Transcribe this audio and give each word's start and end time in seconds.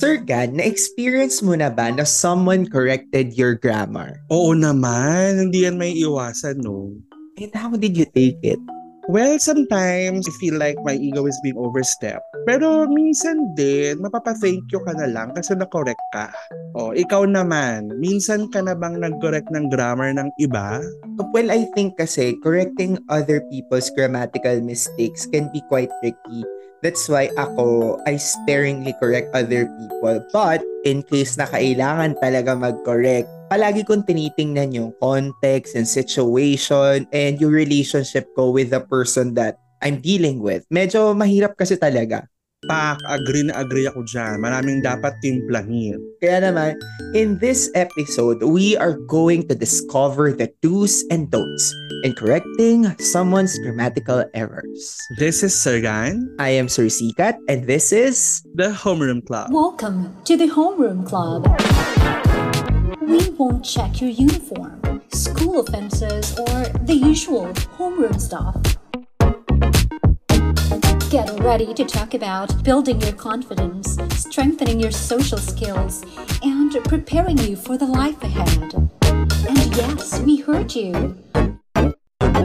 Sir 0.00 0.16
Gan, 0.16 0.56
na-experience 0.56 1.44
mo 1.44 1.52
na 1.52 1.68
ba 1.68 1.92
na 1.92 2.08
someone 2.08 2.64
corrected 2.64 3.36
your 3.36 3.52
grammar? 3.60 4.16
Oo 4.32 4.56
naman, 4.56 5.36
hindi 5.36 5.68
yan 5.68 5.76
may 5.76 5.92
iwasan, 5.92 6.64
no? 6.64 6.96
And 7.36 7.52
how 7.52 7.76
did 7.76 8.00
you 8.00 8.08
take 8.08 8.40
it? 8.40 8.56
Well, 9.12 9.36
sometimes 9.36 10.24
I 10.24 10.32
feel 10.40 10.56
like 10.56 10.80
my 10.88 10.96
ego 10.96 11.28
is 11.28 11.36
being 11.44 11.60
overstepped. 11.60 12.24
Pero 12.48 12.88
minsan 12.88 13.52
din, 13.52 14.00
mapapa-thank 14.00 14.64
you 14.72 14.80
ka 14.88 14.96
na 14.96 15.04
lang 15.04 15.36
kasi 15.36 15.52
na-correct 15.52 16.00
ka. 16.16 16.32
O, 16.80 16.96
ikaw 16.96 17.28
naman, 17.28 17.92
minsan 18.00 18.48
ka 18.48 18.64
na 18.64 18.72
bang 18.72 18.96
nag-correct 19.04 19.52
ng 19.52 19.68
grammar 19.68 20.16
ng 20.16 20.32
iba? 20.40 20.80
Well, 21.36 21.52
I 21.52 21.68
think 21.76 22.00
kasi 22.00 22.40
correcting 22.40 23.04
other 23.12 23.44
people's 23.52 23.92
grammatical 23.92 24.64
mistakes 24.64 25.28
can 25.28 25.52
be 25.52 25.60
quite 25.68 25.92
tricky. 26.00 26.40
That's 26.80 27.04
why 27.12 27.28
ako, 27.36 28.00
I 28.08 28.16
sparingly 28.16 28.96
correct 28.96 29.36
other 29.36 29.68
people. 29.68 30.24
But, 30.32 30.64
in 30.88 31.04
case 31.04 31.36
na 31.36 31.44
kailangan 31.44 32.16
talaga 32.24 32.56
mag-correct, 32.56 33.28
palagi 33.52 33.84
kong 33.84 34.08
tinitingnan 34.08 34.72
yung 34.72 34.90
context 34.96 35.76
and 35.76 35.84
situation 35.84 37.04
and 37.12 37.36
yung 37.36 37.52
relationship 37.52 38.32
ko 38.32 38.48
with 38.48 38.72
the 38.72 38.80
person 38.80 39.36
that 39.36 39.60
I'm 39.84 40.00
dealing 40.00 40.40
with. 40.40 40.64
Medyo 40.72 41.12
mahirap 41.12 41.56
kasi 41.60 41.76
talaga. 41.76 42.24
Pak, 42.68 43.00
agree 43.08 43.48
na 43.48 43.56
agree 43.64 43.88
ako 43.88 44.04
dyan. 44.04 44.36
Maraming 44.36 44.84
dapat 44.84 45.16
timplahin. 45.24 45.96
Kaya 46.20 46.44
naman, 46.44 46.76
in 47.16 47.40
this 47.40 47.72
episode, 47.72 48.44
we 48.44 48.76
are 48.76 49.00
going 49.08 49.48
to 49.48 49.56
discover 49.56 50.28
the 50.28 50.52
do's 50.60 51.00
and 51.08 51.32
don'ts 51.32 51.72
in 52.04 52.12
correcting 52.12 52.84
someone's 53.00 53.56
grammatical 53.64 54.28
errors. 54.36 55.00
This 55.16 55.40
is 55.40 55.56
Sergan, 55.56 56.28
I 56.36 56.52
am 56.52 56.68
Sir 56.68 56.92
Sikat, 56.92 57.40
and 57.48 57.64
this 57.64 57.96
is... 57.96 58.44
the 58.52 58.76
Homeroom 58.76 59.24
Club. 59.24 59.48
Welcome 59.56 60.12
to 60.28 60.36
the 60.36 60.52
Homeroom 60.52 61.08
Club. 61.08 61.48
We 63.00 63.32
won't 63.40 63.64
check 63.64 64.04
your 64.04 64.12
uniform, 64.12 65.00
school 65.08 65.64
offenses, 65.64 66.36
or 66.36 66.68
the 66.84 66.92
usual 66.92 67.48
homeroom 67.80 68.20
stuff. 68.20 68.52
Get 71.10 71.26
ready 71.42 71.74
to 71.74 71.82
talk 71.82 72.14
about 72.14 72.54
building 72.62 73.02
your 73.02 73.18
confidence, 73.18 73.98
strengthening 74.14 74.78
your 74.78 74.94
social 74.94 75.42
skills, 75.42 76.06
and 76.38 76.70
preparing 76.86 77.34
you 77.42 77.58
for 77.58 77.74
the 77.74 77.90
life 77.90 78.22
ahead. 78.22 78.70
And 79.02 79.58
yes, 79.74 80.22
we 80.22 80.38
heard 80.38 80.70
you. 80.70 81.18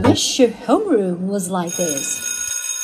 Wish 0.02 0.42
your 0.42 0.50
homeroom 0.66 1.30
was 1.30 1.46
like 1.46 1.78
this. 1.78 2.18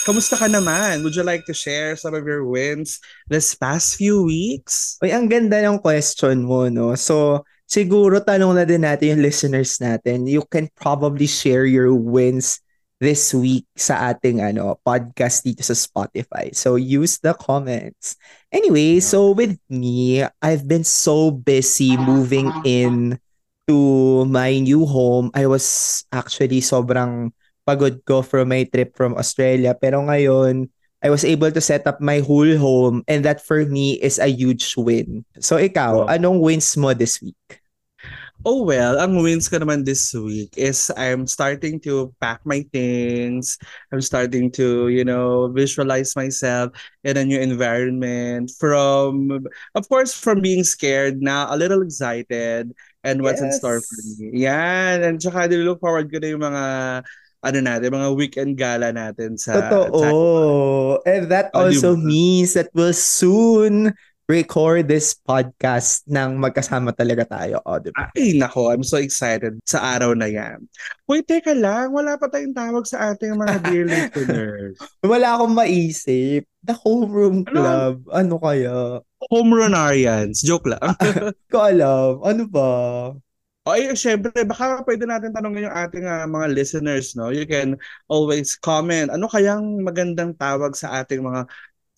Kamusta 0.06 0.38
ka 0.38 0.46
naman? 0.46 1.02
Would 1.02 1.18
you 1.18 1.26
like 1.26 1.50
to 1.50 1.54
share 1.54 1.98
some 1.98 2.14
of 2.14 2.30
your 2.30 2.46
wins 2.46 3.02
this 3.26 3.58
past 3.58 3.98
few 3.98 4.22
weeks? 4.22 5.02
Uy, 5.02 5.10
ang 5.10 5.26
ganda 5.26 5.66
ng 5.66 5.82
question 5.82 6.46
mo, 6.46 6.70
no? 6.70 6.94
So, 6.94 7.42
siguro 7.66 8.22
tanong 8.22 8.54
na 8.54 8.62
din 8.62 8.86
natin 8.86 9.18
yung 9.18 9.22
listeners 9.26 9.82
natin. 9.82 10.30
You 10.30 10.46
can 10.46 10.70
probably 10.78 11.26
share 11.26 11.66
your 11.66 11.90
wins 11.90 12.61
this 13.02 13.34
week 13.34 13.66
sa 13.74 14.14
ating 14.14 14.38
ano 14.38 14.78
podcast 14.86 15.42
dito 15.42 15.58
sa 15.66 15.74
Spotify. 15.74 16.54
So 16.54 16.78
use 16.78 17.18
the 17.18 17.34
comments. 17.34 18.14
Anyway, 18.54 19.02
so 19.02 19.34
with 19.34 19.58
me, 19.66 20.22
I've 20.38 20.70
been 20.70 20.86
so 20.86 21.34
busy 21.34 21.98
moving 21.98 22.54
in 22.62 23.18
to 23.66 23.78
my 24.30 24.54
new 24.62 24.86
home. 24.86 25.34
I 25.34 25.50
was 25.50 25.66
actually 26.14 26.62
sobrang 26.62 27.34
pagod 27.66 28.06
ko 28.06 28.22
from 28.22 28.54
my 28.54 28.70
trip 28.70 28.94
from 28.94 29.18
Australia. 29.18 29.74
Pero 29.74 30.06
ngayon, 30.06 30.70
I 31.02 31.10
was 31.10 31.26
able 31.26 31.50
to 31.50 31.58
set 31.58 31.82
up 31.90 31.98
my 31.98 32.22
whole 32.22 32.54
home 32.54 33.02
and 33.10 33.26
that 33.26 33.42
for 33.42 33.66
me 33.66 33.98
is 33.98 34.22
a 34.22 34.30
huge 34.30 34.78
win. 34.78 35.26
So 35.42 35.58
ikaw, 35.58 36.06
Wow. 36.06 36.14
anong 36.14 36.38
wins 36.38 36.78
mo 36.78 36.94
this 36.94 37.18
week? 37.18 37.61
Oh 38.42 38.66
well, 38.66 38.98
ang 38.98 39.22
wins 39.22 39.46
ko 39.46 39.62
naman 39.62 39.86
this 39.86 40.10
week 40.18 40.50
is 40.58 40.90
I'm 40.98 41.30
starting 41.30 41.78
to 41.86 42.10
pack 42.18 42.42
my 42.42 42.66
things. 42.74 43.54
I'm 43.94 44.02
starting 44.02 44.50
to, 44.58 44.90
you 44.90 45.06
know, 45.06 45.46
visualize 45.54 46.18
myself 46.18 46.74
in 47.06 47.14
a 47.16 47.24
new 47.24 47.38
environment 47.38 48.50
from, 48.58 49.46
of 49.78 49.86
course, 49.86 50.10
from 50.10 50.42
being 50.42 50.66
scared 50.66 51.22
now, 51.22 51.54
a 51.54 51.56
little 51.56 51.86
excited 51.86 52.74
and 53.06 53.22
what's 53.22 53.38
in 53.38 53.54
store 53.54 53.78
for 53.78 53.98
me. 54.18 54.42
Yan. 54.42 55.06
And 55.06 55.22
tsaka 55.22 55.46
look 55.62 55.78
forward 55.78 56.10
ko 56.10 56.18
na 56.18 56.26
yung 56.26 56.42
mga, 56.42 56.64
ano 57.42 57.58
natin, 57.58 57.94
mga 57.94 58.10
weekend 58.14 58.54
gala 58.58 58.90
natin 58.90 59.38
sa 59.38 59.54
Totoo. 59.70 60.98
And 61.06 61.30
that 61.30 61.50
Oh, 61.54 61.66
also 61.66 61.94
means 61.94 62.54
that 62.54 62.70
we'll 62.74 62.94
soon 62.94 63.94
record 64.32 64.88
this 64.88 65.12
podcast 65.12 66.08
nang 66.08 66.40
magkasama 66.40 66.96
talaga 66.96 67.28
tayo. 67.28 67.60
O, 67.68 67.76
di 67.76 67.92
ba? 67.92 68.08
Ay, 68.16 68.32
nako, 68.40 68.72
I'm 68.72 68.80
so 68.80 68.96
excited 68.96 69.60
sa 69.68 69.84
araw 69.92 70.16
na 70.16 70.24
yan. 70.32 70.64
Uy, 71.04 71.20
teka 71.20 71.52
lang, 71.52 71.92
wala 71.92 72.16
pa 72.16 72.32
tayong 72.32 72.56
tawag 72.56 72.88
sa 72.88 73.12
ating 73.12 73.36
mga 73.36 73.56
dear 73.68 73.84
listeners. 73.92 74.80
Wala 75.04 75.36
akong 75.36 75.52
maisip. 75.52 76.48
The 76.64 76.72
Homeroom 76.80 77.44
Ano? 77.44 77.52
Club. 77.52 77.94
Ano 78.08 78.34
kaya? 78.40 79.04
Home 79.28 79.50
runarians. 79.52 80.40
Joke 80.40 80.72
lang. 80.72 80.96
Ko 81.52 81.68
alam. 81.68 82.24
Ano 82.24 82.48
ba? 82.48 82.70
O, 83.62 83.70
ay, 83.70 83.94
syempre, 83.94 84.34
baka 84.42 84.82
pwede 84.82 85.06
natin 85.06 85.30
tanongin 85.30 85.70
yung 85.70 85.76
ating 85.76 86.02
ah, 86.02 86.26
mga 86.26 86.50
listeners, 86.50 87.14
no? 87.14 87.30
You 87.30 87.46
can 87.46 87.78
always 88.10 88.58
comment. 88.58 89.12
Ano 89.14 89.30
kayang 89.30 89.86
magandang 89.86 90.34
tawag 90.34 90.74
sa 90.74 91.04
ating 91.04 91.22
mga 91.22 91.46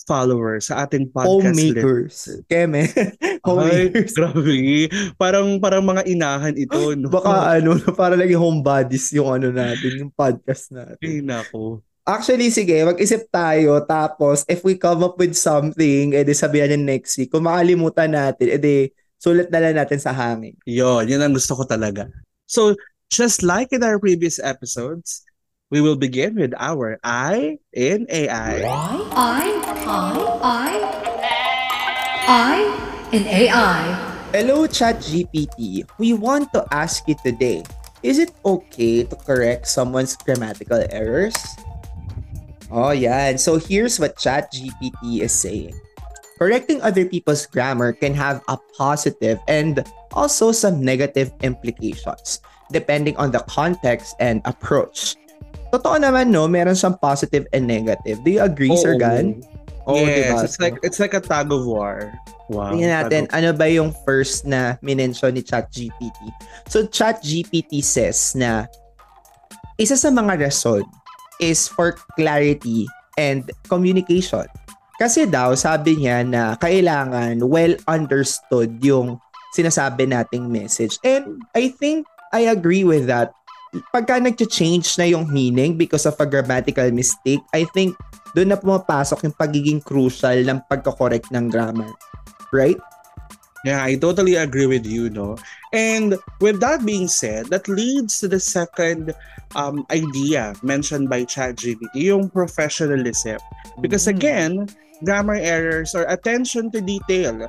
followers, 0.04 0.68
sa 0.68 0.84
ating 0.84 1.10
podcast 1.10 1.56
Homemakers. 1.56 2.14
Keme. 2.46 2.86
Ay, 3.20 3.40
Homemakers. 3.44 4.12
grabe. 4.12 4.88
Parang, 5.16 5.58
parang 5.58 5.84
mga 5.84 6.02
inahan 6.08 6.54
ito, 6.56 6.92
no? 7.00 7.08
Baka 7.10 7.58
ano, 7.60 7.76
para 7.96 8.14
lagi 8.14 8.36
homebodies 8.36 9.12
yung 9.16 9.28
ano 9.28 9.48
natin, 9.50 10.06
yung 10.06 10.12
podcast 10.12 10.70
natin. 10.72 11.00
Ay, 11.00 11.24
nako. 11.24 11.80
Actually, 12.04 12.52
sige, 12.52 12.84
mag-isip 12.84 13.32
tayo. 13.32 13.80
Tapos, 13.88 14.44
if 14.44 14.60
we 14.60 14.76
come 14.76 15.00
up 15.00 15.16
with 15.16 15.32
something, 15.32 16.12
edi 16.12 16.36
sabihan 16.36 16.68
niya 16.68 16.80
next 16.84 17.16
week. 17.16 17.32
Kung 17.32 17.48
makalimutan 17.48 18.12
natin, 18.12 18.60
edi 18.60 18.92
sulat 19.16 19.48
na 19.48 19.64
lang 19.64 19.80
natin 19.80 19.96
sa 19.96 20.12
hangin. 20.12 20.52
Yun, 20.68 21.08
yun 21.08 21.24
ang 21.24 21.32
gusto 21.32 21.56
ko 21.56 21.64
talaga. 21.64 22.12
So, 22.44 22.76
just 23.08 23.40
like 23.40 23.72
in 23.72 23.80
our 23.80 23.96
previous 23.96 24.36
episodes, 24.36 25.24
we 25.70 25.80
will 25.80 25.96
begin 25.96 26.36
with 26.36 26.52
our 26.58 27.00
I 27.02 27.58
in 27.72 28.06
AI. 28.10 28.62
I, 28.62 29.00
I, 29.10 29.44
I, 30.42 30.64
I, 32.26 32.56
and 33.12 33.26
AI. 33.26 33.82
Hello, 34.32 34.66
ChatGPT. 34.66 35.88
We 35.98 36.12
want 36.12 36.52
to 36.52 36.66
ask 36.70 37.06
you 37.08 37.16
today, 37.24 37.64
is 38.02 38.18
it 38.18 38.32
okay 38.44 39.04
to 39.04 39.16
correct 39.16 39.68
someone's 39.68 40.16
grammatical 40.16 40.84
errors? 40.90 41.36
Oh, 42.70 42.90
yan. 42.90 43.38
So 43.38 43.56
here's 43.56 43.98
what 43.98 44.16
ChatGPT 44.16 45.20
is 45.20 45.32
saying. 45.32 45.74
Correcting 46.38 46.82
other 46.82 47.06
people's 47.06 47.46
grammar 47.46 47.92
can 47.92 48.12
have 48.14 48.42
a 48.48 48.58
positive 48.76 49.38
and 49.46 49.86
also 50.12 50.50
some 50.50 50.82
negative 50.82 51.32
implications 51.42 52.42
depending 52.72 53.16
on 53.16 53.30
the 53.30 53.38
context 53.46 54.16
and 54.18 54.42
approach. 54.44 55.14
Totoo 55.74 55.98
naman, 55.98 56.30
no? 56.30 56.46
Meron 56.46 56.78
siyang 56.78 56.94
positive 57.02 57.50
and 57.50 57.66
negative. 57.66 58.22
Do 58.22 58.30
you 58.30 58.42
agree, 58.46 58.70
Sir 58.78 58.94
Oo. 58.94 59.02
Gan? 59.02 59.42
Oo, 59.90 59.98
yes, 59.98 60.30
diba? 60.30 60.44
it's 60.46 60.58
like 60.62 60.76
it's 60.86 61.00
like 61.02 61.12
a 61.12 61.20
tug 61.20 61.50
of 61.50 61.66
war. 61.66 62.14
Wow. 62.46 62.72
Tingnan 62.72 63.04
natin, 63.04 63.22
of- 63.26 63.34
ano 63.34 63.50
ba 63.52 63.66
yung 63.66 63.90
first 64.06 64.46
na 64.46 64.78
minention 64.80 65.34
ni 65.34 65.42
ChatGPT? 65.42 66.20
So, 66.70 66.86
ChatGPT 66.86 67.82
says 67.82 68.38
na 68.38 68.70
isa 69.76 69.98
sa 69.98 70.14
mga 70.14 70.46
rason 70.46 70.86
is 71.42 71.66
for 71.66 71.98
clarity 72.14 72.86
and 73.18 73.50
communication. 73.66 74.46
Kasi 74.94 75.26
daw, 75.26 75.58
sabi 75.58 75.98
niya 75.98 76.22
na 76.22 76.54
kailangan 76.54 77.42
well 77.42 77.74
understood 77.90 78.78
yung 78.78 79.18
sinasabi 79.52 80.06
nating 80.06 80.46
message. 80.48 80.96
And 81.02 81.42
I 81.52 81.74
think 81.74 82.06
I 82.30 82.46
agree 82.46 82.86
with 82.86 83.10
that. 83.10 83.34
Pagka 83.90 84.22
nag-change 84.22 84.86
na 84.98 85.06
yung 85.10 85.26
meaning 85.30 85.74
because 85.74 86.06
of 86.06 86.14
a 86.20 86.26
grammatical 86.26 86.86
mistake, 86.94 87.42
I 87.50 87.66
think 87.74 87.98
doon 88.34 88.54
na 88.54 88.58
pumapasok 88.58 89.26
yung 89.26 89.36
pagiging 89.38 89.80
crucial 89.82 90.38
ng 90.46 90.62
pagkakorek 90.70 91.30
ng 91.30 91.50
grammar. 91.50 91.90
Right? 92.54 92.78
Yeah, 93.64 93.82
I 93.82 93.96
totally 93.96 94.36
agree 94.36 94.68
with 94.68 94.84
you, 94.84 95.08
no? 95.08 95.40
And 95.72 96.20
with 96.38 96.60
that 96.60 96.84
being 96.84 97.08
said, 97.08 97.48
that 97.48 97.66
leads 97.66 98.20
to 98.20 98.28
the 98.28 98.38
second 98.38 99.16
um, 99.56 99.88
idea 99.88 100.52
mentioned 100.62 101.08
by 101.08 101.24
ChatGPT, 101.24 101.96
yung 101.96 102.28
professionalism. 102.28 103.40
Because 103.80 104.04
Mm. 104.04 104.14
again, 104.14 104.52
grammar 105.02 105.40
errors 105.40 105.96
or 105.96 106.04
attention 106.12 106.70
to 106.76 106.84
detail 106.84 107.48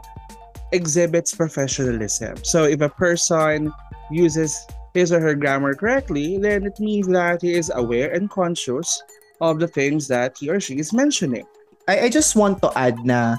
exhibits 0.72 1.36
professionalism. 1.36 2.40
So 2.48 2.64
if 2.64 2.80
a 2.80 2.90
person 2.90 3.76
uses 4.10 4.56
his 4.96 5.12
or 5.12 5.20
her 5.20 5.36
grammar 5.36 5.76
correctly, 5.76 6.40
then 6.40 6.64
it 6.64 6.80
means 6.80 7.12
that 7.12 7.44
he 7.44 7.54
is 7.54 7.68
aware 7.76 8.16
and 8.16 8.32
conscious 8.32 9.04
of 9.44 9.60
the 9.60 9.68
things 9.68 10.08
that 10.08 10.40
he 10.40 10.48
or 10.48 10.64
she 10.64 10.80
is 10.80 10.96
mentioning. 10.96 11.44
I, 11.86 12.08
I 12.08 12.10
just 12.10 12.34
want 12.34 12.64
to 12.64 12.72
add 12.74 13.04
na 13.04 13.36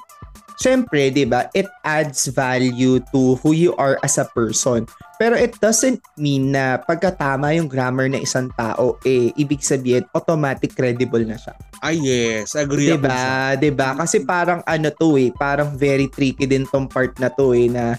syempre, 0.61 1.13
di 1.13 1.25
ba, 1.25 1.49
it 1.53 1.69
adds 1.85 2.29
value 2.33 3.01
to 3.13 3.37
who 3.41 3.53
you 3.53 3.73
are 3.77 4.01
as 4.05 4.21
a 4.21 4.29
person. 4.37 4.89
Pero 5.17 5.33
it 5.33 5.57
doesn't 5.61 6.01
mean 6.21 6.53
na 6.53 6.77
pagkatama 6.77 7.57
yung 7.57 7.69
grammar 7.69 8.09
ng 8.13 8.21
isang 8.21 8.53
tao, 8.53 9.01
eh, 9.05 9.33
ibig 9.41 9.65
sabihin, 9.65 10.05
automatic 10.13 10.77
credible 10.77 11.25
na 11.25 11.41
siya. 11.41 11.57
Ah, 11.81 11.93
yes. 11.93 12.53
Agree 12.53 12.93
ako 12.93 13.09
Diba? 13.09 13.21
Diba? 13.57 13.89
Kasi 13.97 14.25
parang 14.25 14.61
ano 14.69 14.93
to 14.93 15.17
eh, 15.17 15.33
parang 15.33 15.73
very 15.73 16.09
tricky 16.13 16.45
din 16.45 16.69
tong 16.69 16.89
part 16.89 17.17
na 17.17 17.33
to 17.33 17.57
eh, 17.57 17.69
na 17.69 17.97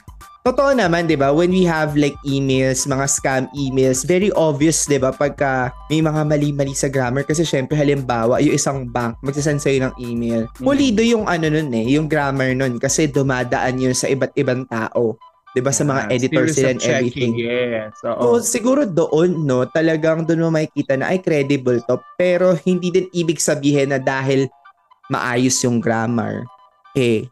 Totoo 0.47 0.71
naman, 0.71 1.11
'di 1.11 1.19
ba? 1.19 1.35
When 1.35 1.51
we 1.51 1.67
have 1.67 1.99
like 1.99 2.15
emails, 2.23 2.87
mga 2.87 3.05
scam 3.11 3.43
emails, 3.51 4.07
very 4.07 4.31
obvious 4.31 4.87
'di 4.87 4.95
ba 4.95 5.11
pagka 5.11 5.75
may 5.91 5.99
mga 5.99 6.23
mali-mali 6.23 6.71
sa 6.71 6.87
grammar 6.87 7.27
kasi 7.27 7.43
syempre 7.43 7.75
halimbawa, 7.75 8.39
yung 8.39 8.55
isang 8.55 8.87
bank 8.87 9.19
magsasend 9.19 9.59
sa'yo 9.59 9.83
ng 9.83 9.93
email. 9.99 10.47
Mm. 10.47 10.63
Pulido 10.63 11.03
yung 11.03 11.27
ano 11.27 11.51
nun 11.51 11.67
eh, 11.75 11.91
yung 11.99 12.07
grammar 12.07 12.55
nun 12.55 12.79
kasi 12.79 13.11
dumadaan 13.11 13.75
yun 13.75 13.91
sa 13.91 14.07
iba't 14.07 14.31
ibang 14.39 14.63
tao. 14.71 15.19
'Di 15.51 15.59
ba 15.59 15.75
sa 15.75 15.83
mga 15.83 16.07
Yeah, 16.07 16.15
editors 16.15 16.55
sila 16.55 16.71
and 16.71 16.79
checking, 16.79 16.95
everything. 16.95 17.33
Yes. 17.35 17.91
So, 17.99 18.07
Oo. 18.15 18.39
siguro 18.39 18.87
doon, 18.87 19.43
no, 19.43 19.67
talagang 19.67 20.23
doon 20.23 20.47
mo 20.47 20.55
makikita 20.55 20.95
na 20.95 21.11
ay 21.11 21.19
credible 21.19 21.83
to. 21.83 21.99
Pero 22.15 22.55
hindi 22.63 22.87
din 22.87 23.11
ibig 23.11 23.43
sabihin 23.43 23.91
na 23.91 23.99
dahil 23.99 24.47
maayos 25.11 25.59
yung 25.67 25.83
grammar, 25.83 26.47
eh, 26.95 27.27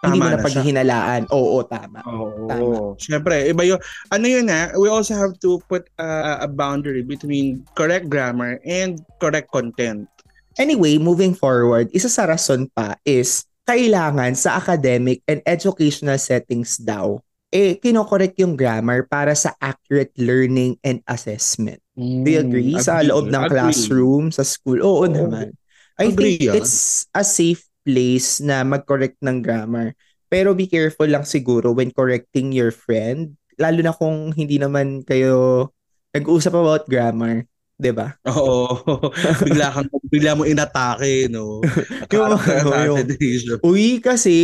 hindi 0.00 0.16
mo 0.16 0.24
Tama 0.24 0.32
na 0.32 0.32
na 0.32 0.40
siya. 0.40 0.46
paghihinalaan. 0.48 1.22
Oo, 1.28 1.60
tama. 1.62 2.00
Oo. 2.08 2.48
Tama. 2.48 2.76
Siyempre, 2.96 3.52
iba 3.52 3.62
yun. 3.68 3.76
Ano 4.08 4.24
yun 4.24 4.48
ha? 4.48 4.72
We 4.72 4.88
also 4.88 5.12
have 5.12 5.36
to 5.44 5.60
put 5.68 5.92
uh, 6.00 6.40
a 6.40 6.48
boundary 6.48 7.04
between 7.04 7.68
correct 7.76 8.08
grammar 8.08 8.56
and 8.64 9.04
correct 9.20 9.52
content. 9.52 10.08
Anyway, 10.56 10.96
moving 10.96 11.36
forward, 11.36 11.92
isa 11.92 12.08
sa 12.08 12.24
rason 12.24 12.72
pa 12.72 12.96
is 13.04 13.44
kailangan 13.68 14.34
sa 14.34 14.56
academic 14.56 15.20
and 15.28 15.44
educational 15.44 16.16
settings 16.16 16.80
daw, 16.80 17.20
eh, 17.52 17.76
kinokorek 17.78 18.34
yung 18.40 18.58
grammar 18.58 19.06
para 19.06 19.36
sa 19.36 19.54
accurate 19.60 20.10
learning 20.16 20.74
and 20.82 21.04
assessment. 21.06 21.78
Do 21.94 22.24
you 22.26 22.40
agree? 22.40 22.72
sa 22.80 23.04
loob 23.04 23.28
ng 23.28 23.44
Agree. 23.46 23.52
classroom, 23.52 24.32
sa 24.32 24.42
school? 24.42 24.80
Oo, 24.80 25.04
Oo. 25.04 25.12
naman. 25.12 25.52
I 26.00 26.08
Agree 26.08 26.40
think 26.40 26.48
yan. 26.48 26.54
it's 26.64 27.04
a 27.12 27.20
safe 27.20 27.68
place 27.82 28.40
na 28.42 28.62
mag-correct 28.62 29.18
ng 29.22 29.40
grammar. 29.42 29.96
Pero 30.30 30.54
be 30.54 30.70
careful 30.70 31.10
lang 31.10 31.26
siguro 31.26 31.74
when 31.74 31.90
correcting 31.90 32.54
your 32.54 32.70
friend. 32.70 33.34
Lalo 33.58 33.80
na 33.82 33.92
kung 33.92 34.30
hindi 34.32 34.56
naman 34.56 35.02
kayo 35.02 35.68
nag-uusap 36.14 36.54
about 36.54 36.86
grammar. 36.86 37.44
'di 37.80 37.92
ba? 37.96 38.12
Oo. 38.28 38.84
bigla 39.48 39.72
kang 39.72 39.88
bigla 40.12 40.36
mo 40.36 40.44
inatake, 40.44 41.32
no? 41.32 41.64
Yung- 42.12 42.36
assassination. 42.36 43.56
Uy, 43.64 43.98
kasi 44.04 44.36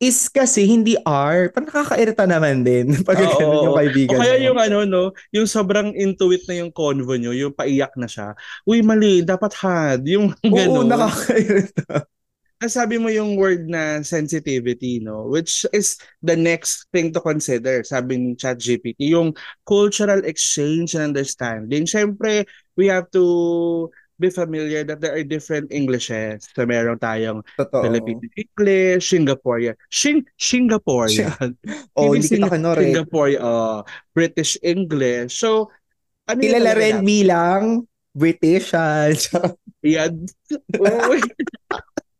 is 0.00 0.26
kasi 0.28 0.66
hindi 0.66 0.96
R. 1.06 1.52
Parang 1.54 1.68
nakakairita 1.70 2.24
naman 2.26 2.64
din 2.66 2.92
pag 3.08 3.20
Oo. 3.20 3.36
ganun 3.38 3.64
yung 3.70 3.78
kaibigan 3.78 4.16
O 4.18 4.20
kaya 4.24 4.36
mo. 4.40 4.44
yung 4.50 4.58
ano, 4.58 4.78
no? 4.88 5.02
Yung 5.30 5.46
sobrang 5.46 5.92
intuit 5.94 6.42
na 6.48 6.64
yung 6.64 6.72
convo 6.74 7.14
nyo, 7.14 7.30
yung 7.36 7.52
paiyak 7.54 7.94
na 8.00 8.08
siya. 8.10 8.32
Uy, 8.66 8.80
mali, 8.80 9.22
dapat 9.22 9.52
had. 9.54 10.00
Yung 10.08 10.32
Oo, 10.32 10.50
gano'n. 10.50 10.88
nakakairita. 10.88 12.08
Sabi 12.68 12.96
mo 12.98 13.08
yung 13.08 13.36
word 13.36 13.68
na 13.68 14.02
sensitivity, 14.02 15.00
no? 15.00 15.28
Which 15.28 15.64
is 15.72 15.96
the 16.22 16.36
next 16.36 16.88
thing 16.90 17.12
to 17.12 17.20
consider, 17.20 17.84
sabi 17.84 18.16
ni 18.18 18.30
ChatGPT, 18.36 19.12
yung 19.12 19.36
cultural 19.68 20.24
exchange 20.24 20.94
and 20.94 21.14
understanding. 21.14 21.84
Siyempre, 21.86 22.44
we 22.76 22.90
have 22.90 23.10
to 23.14 23.90
be 24.18 24.30
familiar 24.30 24.84
that 24.86 25.00
there 25.00 25.14
are 25.14 25.26
different 25.26 25.70
Englishes. 25.74 26.46
So, 26.54 26.66
meron 26.66 27.02
tayong 27.02 27.42
Totoo. 27.58 27.82
Philippine 27.82 28.22
English, 28.38 29.10
Singaporean. 29.10 29.74
Sing 29.90 30.22
Singaporean. 30.38 31.58
Oh, 31.98 32.14
Hindi 32.14 32.26
kita 32.26 32.50
kanore. 32.50 32.82
Singaporean, 32.82 33.40
uh, 33.42 33.80
British 34.14 34.58
English. 34.62 35.38
So, 35.38 35.70
ano 36.26 36.40
Kilala 36.40 36.72
rin 36.78 37.02
bilang 37.02 37.86
British. 38.14 38.70
ah. 38.74 39.10
Yan. 39.84 40.24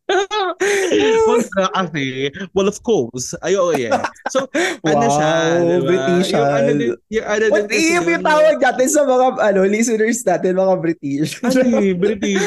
Na 1.56 1.68
kasi. 1.72 2.28
Well, 2.52 2.68
of 2.68 2.78
course. 2.84 3.32
Ay, 3.40 3.56
oo, 3.56 3.72
yeah. 3.72 4.04
So, 4.28 4.44
ano 4.88 5.06
siya, 5.08 5.30
Wow, 5.32 5.64
diba? 5.64 5.88
British 5.88 6.30
Yung 6.34 6.44
ano 6.44 6.70
yung 7.08 7.26
ano 7.26 7.44
din 7.44 7.52
What 7.54 7.68
kasi 7.70 7.88
if 7.88 8.04
yun, 8.04 8.12
yung 8.12 8.24
tawag 8.26 8.56
natin 8.60 8.88
sa 8.90 9.02
mga 9.08 9.26
ano 9.40 9.60
listeners 9.64 10.20
natin, 10.26 10.52
mga 10.60 10.74
British? 10.80 11.30
Ano 11.40 11.60
British 11.96 12.44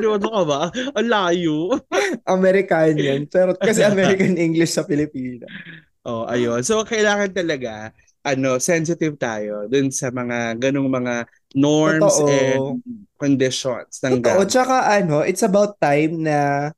ano 0.00 0.28
ka 0.32 0.42
ba? 0.48 0.62
Ang 0.96 1.08
layo. 1.08 1.58
American 2.36 2.94
yan. 2.96 3.20
Pero 3.28 3.52
kasi 3.58 3.84
American 3.84 4.40
English 4.40 4.72
sa 4.72 4.86
Pilipinas. 4.86 5.48
Oh, 6.02 6.26
ayun. 6.26 6.66
So, 6.66 6.82
kailangan 6.82 7.30
talaga, 7.30 7.94
ano, 8.22 8.58
sensitive 8.58 9.18
tayo 9.18 9.66
dun 9.66 9.90
sa 9.90 10.10
mga 10.10 10.58
ganong 10.58 10.90
mga 10.90 11.26
norms 11.54 12.16
Totoo. 12.18 12.28
and 12.28 12.82
conditions 13.16 14.00
ng 14.02 14.18
Totoo. 14.18 14.22
grammar. 14.22 14.48
Tsaka 14.48 14.76
ano, 14.88 15.22
it's 15.22 15.44
about 15.44 15.78
time 15.78 16.26
na 16.26 16.70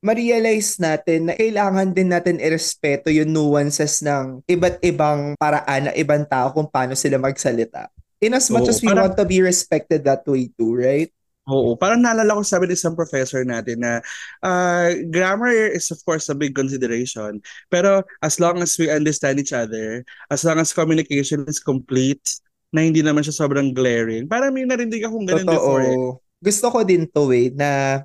ma-realize 0.00 0.80
natin 0.80 1.28
na 1.28 1.36
kailangan 1.36 1.92
din 1.92 2.08
natin 2.08 2.40
irespeto 2.40 3.12
yung 3.12 3.36
nuances 3.36 4.00
ng 4.00 4.40
iba't 4.48 4.80
ibang 4.80 5.36
paraan 5.36 5.90
na 5.90 5.92
ibang 5.92 6.24
tao 6.24 6.56
kung 6.56 6.72
paano 6.72 6.96
sila 6.96 7.20
magsalita. 7.20 7.92
In 8.20 8.32
as 8.32 8.48
much 8.48 8.68
Oo, 8.68 8.72
as 8.72 8.80
we 8.80 8.88
parang- 8.88 9.12
want 9.12 9.16
to 9.16 9.28
be 9.28 9.44
respected 9.44 10.04
that 10.04 10.24
way 10.24 10.48
too, 10.56 10.72
right? 10.72 11.12
Oo, 11.50 11.74
parang 11.74 11.98
naalala 12.04 12.36
ko 12.36 12.44
sabi 12.44 12.68
ng 12.68 12.76
isang 12.78 12.94
professor 12.94 13.42
natin 13.42 13.82
na 13.82 13.98
uh, 14.44 14.92
grammar 15.10 15.50
is 15.72 15.88
of 15.90 15.98
course 16.06 16.28
a 16.30 16.36
big 16.36 16.54
consideration. 16.54 17.40
Pero 17.72 18.04
as 18.22 18.38
long 18.38 18.60
as 18.62 18.76
we 18.78 18.86
understand 18.86 19.40
each 19.40 19.50
other, 19.56 20.04
as 20.30 20.46
long 20.46 20.60
as 20.62 20.70
communication 20.70 21.42
is 21.48 21.58
complete, 21.58 22.22
na 22.70 22.86
hindi 22.86 23.02
naman 23.02 23.22
siya 23.26 23.34
sobrang 23.34 23.74
glaring. 23.74 24.30
Parang 24.30 24.54
may 24.54 24.66
narinig 24.66 25.02
akong 25.02 25.26
ganun 25.26 25.46
before 25.46 25.82
eh. 25.82 25.94
Totoo. 25.94 26.18
Gusto 26.40 26.66
ko 26.72 26.78
din 26.86 27.04
to 27.10 27.28
eh, 27.34 27.50
na 27.52 28.00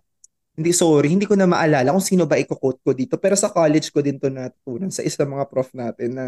hindi 0.56 0.72
sorry, 0.72 1.12
hindi 1.12 1.30
ko 1.30 1.38
na 1.38 1.46
maalala 1.46 1.94
kung 1.94 2.04
sino 2.04 2.26
ba 2.26 2.40
i-quote 2.42 2.82
ko 2.82 2.92
dito. 2.92 3.16
Pero 3.22 3.38
sa 3.38 3.52
college 3.52 3.92
ko 3.94 4.02
din 4.02 4.18
to 4.18 4.32
natutunan 4.32 4.90
sa 4.90 5.06
isang 5.06 5.32
mga 5.32 5.46
prof 5.48 5.70
natin 5.76 6.10
na 6.16 6.26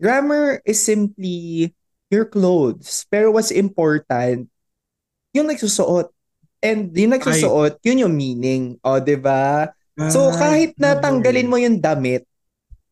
grammar 0.00 0.60
is 0.66 0.80
simply 0.80 1.70
your 2.10 2.26
clothes. 2.26 3.04
Pero 3.12 3.32
what's 3.32 3.54
important, 3.54 4.48
yung 5.32 5.46
nagsusuot. 5.48 6.10
And 6.58 6.90
yung 6.90 7.14
nagsusuot, 7.14 7.78
yun 7.86 8.02
yung 8.08 8.14
meaning. 8.18 8.62
O, 8.82 8.98
'di 8.98 9.14
ba? 9.20 9.70
So, 10.10 10.30
kahit 10.30 10.78
na 10.78 10.94
tanggalin 10.98 11.50
mo 11.50 11.58
yung 11.58 11.82
damit, 11.82 12.22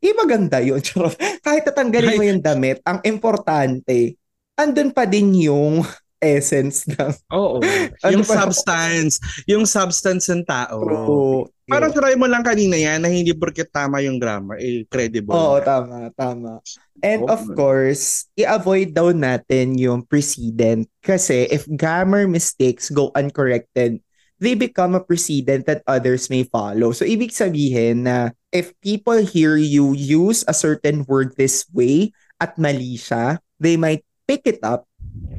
eh 0.02 0.10
maganda 0.10 0.58
yun. 0.58 0.82
Kahit 1.46 1.62
na 1.62 1.72
tanggalin 1.72 2.18
mo 2.18 2.24
yung 2.26 2.42
damit, 2.42 2.82
ang 2.82 2.98
importante, 3.06 4.18
andun 4.56 4.90
pa 4.90 5.04
din 5.04 5.32
yung 5.36 5.84
essence 6.16 6.88
ng 6.88 7.12
Oo. 7.30 7.60
Ano 8.04 8.12
yung 8.20 8.24
pa- 8.24 8.40
substance, 8.40 9.20
yung 9.44 9.64
substance 9.68 10.26
ng 10.32 10.42
tao. 10.48 10.80
true. 10.80 11.44
Parang 11.66 11.90
try 11.90 12.14
mo 12.14 12.30
lang 12.30 12.46
kanina 12.46 12.78
yan 12.78 13.02
na 13.02 13.10
hindi 13.10 13.34
porket 13.34 13.68
tama 13.74 13.98
yung 13.98 14.22
grammar, 14.22 14.56
eh 14.62 14.86
credible. 14.86 15.34
Oo, 15.34 15.58
tama, 15.60 16.14
tama. 16.14 16.62
And 17.02 17.26
Oo. 17.26 17.30
of 17.30 17.42
course, 17.58 18.30
i-avoid 18.38 18.94
daw 18.94 19.10
natin 19.10 19.74
yung 19.76 20.06
precedent 20.06 20.86
kasi 21.02 21.50
if 21.50 21.66
grammar 21.68 22.30
mistakes 22.30 22.88
go 22.88 23.10
uncorrected, 23.18 23.98
they 24.38 24.54
become 24.54 24.94
a 24.94 25.02
precedent 25.02 25.66
that 25.66 25.82
others 25.90 26.30
may 26.30 26.46
follow. 26.46 26.92
So, 26.94 27.02
ibig 27.02 27.34
sabihin 27.34 28.06
na 28.06 28.30
if 28.54 28.72
people 28.78 29.18
hear 29.18 29.58
you 29.58 29.92
use 29.92 30.46
a 30.46 30.54
certain 30.54 31.02
word 31.08 31.34
this 31.34 31.66
way 31.74 32.14
at 32.38 32.54
mali 32.56 32.94
siya, 32.94 33.42
they 33.58 33.74
might 33.74 34.06
pick 34.26 34.44
it 34.44 34.60
up 34.66 34.84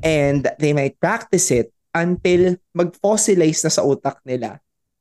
and 0.01 0.47
they 0.57 0.71
might 0.71 0.95
practice 0.97 1.51
it 1.51 1.69
until 1.91 2.55
mag-fossilize 2.73 3.61
na 3.67 3.71
sa 3.71 3.83
utak 3.83 4.23
nila. 4.23 4.57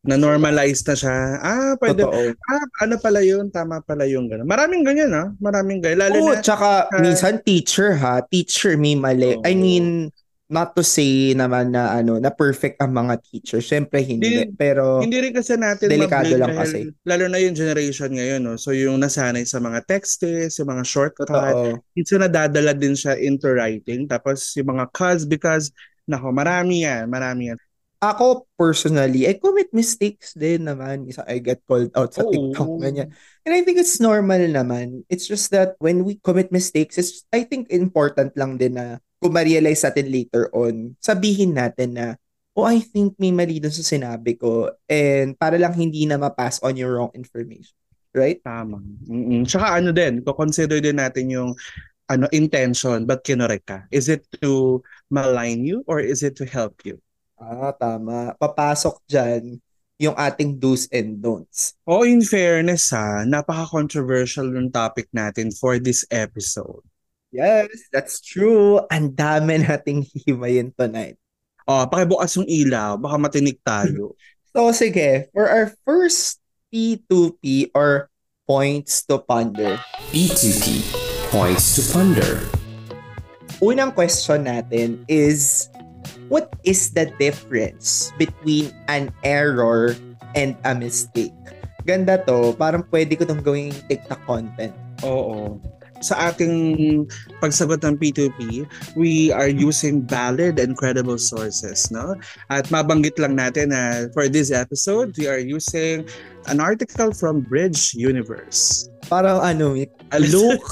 Na-normalize 0.07 0.87
na 0.87 0.95
siya. 0.95 1.17
Ah, 1.43 1.75
pwede. 1.83 2.07
Totoo. 2.07 2.31
Ah, 2.47 2.67
ano 2.87 2.95
pala 3.03 3.27
yun? 3.27 3.51
Tama 3.51 3.83
pala 3.83 4.07
yung 4.07 4.31
gano'n. 4.31 4.47
Maraming 4.47 4.87
ganyan, 4.87 5.11
ah. 5.11 5.29
Maraming 5.43 5.83
ganyan. 5.83 6.07
Lalo 6.07 6.15
Oo, 6.23 6.35
na, 6.39 6.43
tsaka 6.43 6.87
uh, 6.95 7.03
minsan 7.03 7.43
teacher 7.43 7.99
ha, 7.99 8.23
teacher 8.23 8.79
may 8.79 8.95
mali. 8.95 9.35
Oo. 9.35 9.43
I 9.43 9.59
mean, 9.59 10.15
not 10.47 10.79
to 10.79 10.83
say 10.87 11.35
naman 11.35 11.75
na 11.75 11.99
ano, 11.99 12.23
na 12.23 12.31
perfect 12.31 12.79
ang 12.79 12.95
mga 12.95 13.19
teacher. 13.19 13.59
Syempre 13.59 13.99
hindi, 14.07 14.47
Hindi- 14.47 14.55
pero 14.55 15.03
hindi 15.03 15.19
rin 15.19 15.35
kasi 15.35 15.59
natin 15.59 15.91
Delikado 15.91 16.31
lang 16.39 16.55
kasi. 16.55 16.87
Lalo 17.03 17.27
na 17.27 17.43
yung 17.43 17.59
generation 17.59 18.15
ngayon, 18.15 18.41
no? 18.47 18.55
So 18.55 18.71
yung 18.71 19.03
nasanay 19.03 19.43
sa 19.43 19.59
mga 19.59 19.83
texts, 19.91 20.23
yung 20.63 20.71
mga 20.71 20.85
shortcut, 20.87 21.27
totoo. 21.27 21.83
minsan 21.99 22.23
nadadala 22.23 22.79
din 22.79 22.95
siya 22.95 23.19
into 23.19 23.51
writing. 23.51 24.07
Tapos 24.07 24.55
yung 24.55 24.79
mga 24.79 24.87
cause, 24.95 25.27
because, 25.27 25.75
nako, 26.07 26.31
marami 26.31 26.87
yan, 26.87 27.11
marami 27.11 27.51
yan. 27.51 27.59
Ako 27.97 28.47
personally, 28.55 29.25
I 29.27 29.41
commit 29.41 29.73
mistakes 29.73 30.37
din 30.37 30.69
naman. 30.69 31.09
Isa 31.09 31.25
I 31.27 31.41
get 31.43 31.65
called 31.67 31.91
out 31.97 32.13
sa 32.13 32.23
Oo. 32.23 32.31
TikTok 32.31 32.71
ganyan. 32.79 33.09
And 33.43 33.53
I 33.57 33.65
think 33.65 33.81
it's 33.81 33.99
normal 33.99 34.47
naman. 34.47 35.03
It's 35.11 35.27
just 35.27 35.51
that 35.51 35.75
when 35.83 36.05
we 36.07 36.21
commit 36.21 36.53
mistakes, 36.55 37.01
it's 37.01 37.25
I 37.33 37.43
think 37.43 37.73
important 37.73 38.37
lang 38.37 38.61
din 38.61 38.77
na 38.79 39.01
kung 39.21 39.33
ma-realize 39.33 39.83
natin 39.87 40.07
later 40.13 40.49
on, 40.53 40.95
sabihin 41.01 41.57
natin 41.57 41.97
na 41.97 42.07
oh, 42.57 42.65
I 42.65 42.81
think 42.81 43.21
may 43.21 43.33
mali 43.33 43.61
dun 43.61 43.73
sa 43.73 43.85
sinabi 43.85 44.41
ko 44.41 44.73
and 44.89 45.37
para 45.37 45.61
lang 45.61 45.77
hindi 45.77 46.09
na 46.09 46.17
ma-pass 46.17 46.57
on 46.65 46.77
your 46.77 46.97
wrong 46.97 47.13
information. 47.13 47.77
right? 48.17 48.41
Tama. 48.41 48.81
Mm-mm. 49.07 49.45
Tsaka 49.45 49.77
ano 49.79 49.93
din, 49.93 50.25
consider 50.25 50.81
din 50.81 50.97
natin 50.97 51.29
yung 51.29 51.53
ano 52.09 52.25
intention, 52.33 53.05
but 53.05 53.21
kinorek 53.21 53.69
ka? 53.69 53.79
Is 53.93 54.09
it 54.09 54.25
to 54.41 54.81
malign 55.13 55.69
you 55.69 55.85
or 55.85 56.01
is 56.01 56.25
it 56.25 56.35
to 56.41 56.49
help 56.49 56.81
you? 56.89 56.97
Ah, 57.37 57.77
tama. 57.77 58.33
Papasok 58.41 59.05
dyan 59.05 59.61
yung 60.01 60.17
ating 60.17 60.57
do's 60.57 60.89
and 60.89 61.21
don'ts. 61.21 61.77
Oh, 61.85 62.05
in 62.05 62.25
fairness 62.25 62.89
ha, 62.93 63.29
napaka-controversial 63.29 64.49
yung 64.57 64.73
topic 64.73 65.13
natin 65.13 65.53
for 65.53 65.77
this 65.77 66.09
episode. 66.09 66.81
Yes, 67.37 67.93
that's 67.93 68.25
true. 68.25 68.81
Ang 68.89 69.13
dami 69.13 69.61
nating 69.69 70.09
himayin 70.25 70.73
tonight. 70.73 71.21
Oh, 71.69 71.85
pakibukas 71.85 72.33
yung 72.41 72.49
ilaw, 72.49 72.97
baka 72.97 73.17
matinig 73.21 73.61
tayo. 73.61 74.17
so 74.57 74.73
sige, 74.73 75.29
for 75.37 75.45
our 75.45 75.77
first 75.85 76.41
P2P 76.73 77.77
or 77.77 78.09
points 78.49 79.05
to 79.05 79.21
ponder. 79.21 79.77
P2P 80.15 80.81
Points 81.29 81.77
to 81.77 81.83
Ponder. 81.93 82.41
Unang 83.61 83.93
question 83.93 84.49
natin 84.49 85.03
is 85.11 85.69
what 86.33 86.55
is 86.65 86.95
the 86.95 87.11
difference 87.19 88.15
between 88.17 88.71
an 88.89 89.13
error 89.27 89.93
and 90.39 90.57
a 90.65 90.73
mistake? 90.73 91.35
Ganda 91.85 92.23
to, 92.25 92.55
parang 92.57 92.87
pwede 92.89 93.19
ko 93.19 93.29
tong 93.29 93.43
gawing 93.45 93.75
TikTok 93.91 94.23
content. 94.25 94.75
Oo. 95.05 95.59
Sa 96.01 96.31
ating 96.31 97.05
pagsagot 97.39 97.81
ng 97.81 97.97
P2P, 97.97 98.65
we 98.95 99.33
are 99.33 99.49
using 99.49 100.05
valid 100.05 100.59
and 100.59 100.77
credible 100.77 101.17
sources, 101.17 101.89
no? 101.89 102.15
At 102.49 102.69
mabanggit 102.69 103.17
lang 103.17 103.37
natin 103.37 103.73
na 103.73 104.07
for 104.13 104.29
this 104.29 104.51
episode, 104.51 105.17
we 105.17 105.25
are 105.27 105.41
using 105.41 106.05
an 106.47 106.61
article 106.61 107.11
from 107.11 107.41
Bridge 107.41 107.97
Universe. 107.97 108.87
Parang 109.07 109.39
ano, 109.39 109.75
Luke 110.19 110.71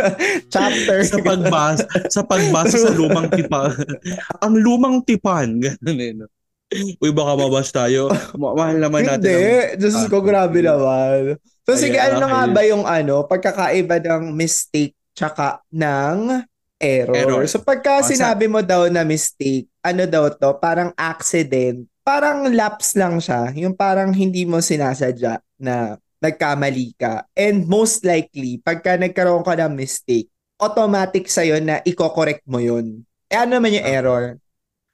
chapter 0.54 1.02
sa 1.02 1.18
pagbasa 1.18 1.84
sa 2.08 2.22
pagbasa 2.22 2.76
sa 2.78 2.90
lumang 2.94 3.26
tipan. 3.28 3.74
Ang 4.40 4.54
lumang 4.62 4.96
tipan, 5.02 5.58
ganun 5.58 5.98
eh. 5.98 6.12
No? 6.14 6.26
Uy, 6.72 7.12
baka 7.12 7.36
mabash 7.36 7.68
tayo. 7.68 8.08
Ma- 8.32 8.56
mahal 8.56 8.80
naman 8.80 9.04
natin. 9.04 9.20
Hindi. 9.20 9.36
ang- 9.36 9.72
Diyos 9.76 9.96
Ah, 9.98 10.08
ko, 10.08 10.24
grabe 10.24 10.58
okay. 10.58 10.64
naman. 10.64 11.20
So, 11.62 11.78
sige, 11.78 11.94
Ayan, 11.94 12.18
ano 12.18 12.26
nga 12.26 12.42
okay. 12.46 12.54
ba 12.54 12.62
yung 12.66 12.84
ano, 12.84 13.22
pagkakaiba 13.22 14.02
ng 14.02 14.34
mistake 14.34 14.98
tsaka 15.14 15.62
ng 15.70 16.42
error? 16.82 17.14
Error. 17.14 17.42
So, 17.46 17.62
pagka 17.62 18.02
Oh, 18.02 18.06
sinabi 18.06 18.50
mo 18.50 18.58
daw 18.66 18.90
na 18.90 19.06
mistake, 19.06 19.70
ano 19.78 20.02
daw 20.10 20.26
to? 20.34 20.58
Parang 20.58 20.90
accident. 20.98 21.86
Parang 22.02 22.50
lapse 22.50 22.98
lang 22.98 23.22
siya. 23.22 23.54
Yung 23.54 23.78
parang 23.78 24.10
hindi 24.10 24.42
mo 24.42 24.58
sinasadya 24.58 25.38
na 25.62 25.94
nagkamali 26.18 26.98
ka. 26.98 27.30
And 27.38 27.66
most 27.70 28.02
likely, 28.02 28.58
pagka 28.58 28.98
nagkaroon 28.98 29.46
ka 29.46 29.54
ng 29.54 29.74
mistake, 29.78 30.26
automatic 30.58 31.30
sa'yo 31.30 31.62
na 31.62 31.78
i-correct 31.86 32.42
mo 32.46 32.58
yun. 32.58 33.06
Eh, 33.30 33.38
ano 33.38 33.58
naman 33.58 33.74
yung 33.74 33.86
Ah. 33.86 33.94
error? 34.02 34.24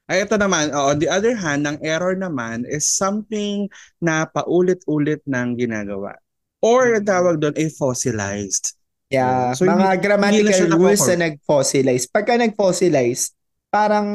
Ay, 0.08 0.24
ito 0.24 0.36
naman, 0.40 0.72
oh, 0.72 0.92
on 0.92 1.00
the 1.00 1.08
other 1.08 1.36
hand, 1.36 1.68
ang 1.68 1.76
error 1.84 2.16
naman 2.16 2.64
is 2.64 2.88
something 2.88 3.68
na 4.00 4.24
paulit-ulit 4.24 5.20
ng 5.28 5.52
ginagawa. 5.56 6.16
Or 6.58 6.98
tawag 6.98 7.38
doon 7.38 7.54
ay 7.54 7.70
fossilized. 7.70 8.74
Yeah, 9.08 9.56
So, 9.56 9.64
mga 9.64 9.72
hindi- 9.72 9.80
hindi 9.80 9.88
na 9.96 10.04
grammatical 10.04 10.52
siya 10.52 10.68
rules 10.76 11.02
na 11.08 11.16
nag-fossilize. 11.16 12.04
Pagka 12.12 12.34
nag-fossilize, 12.36 13.32
parang 13.72 14.08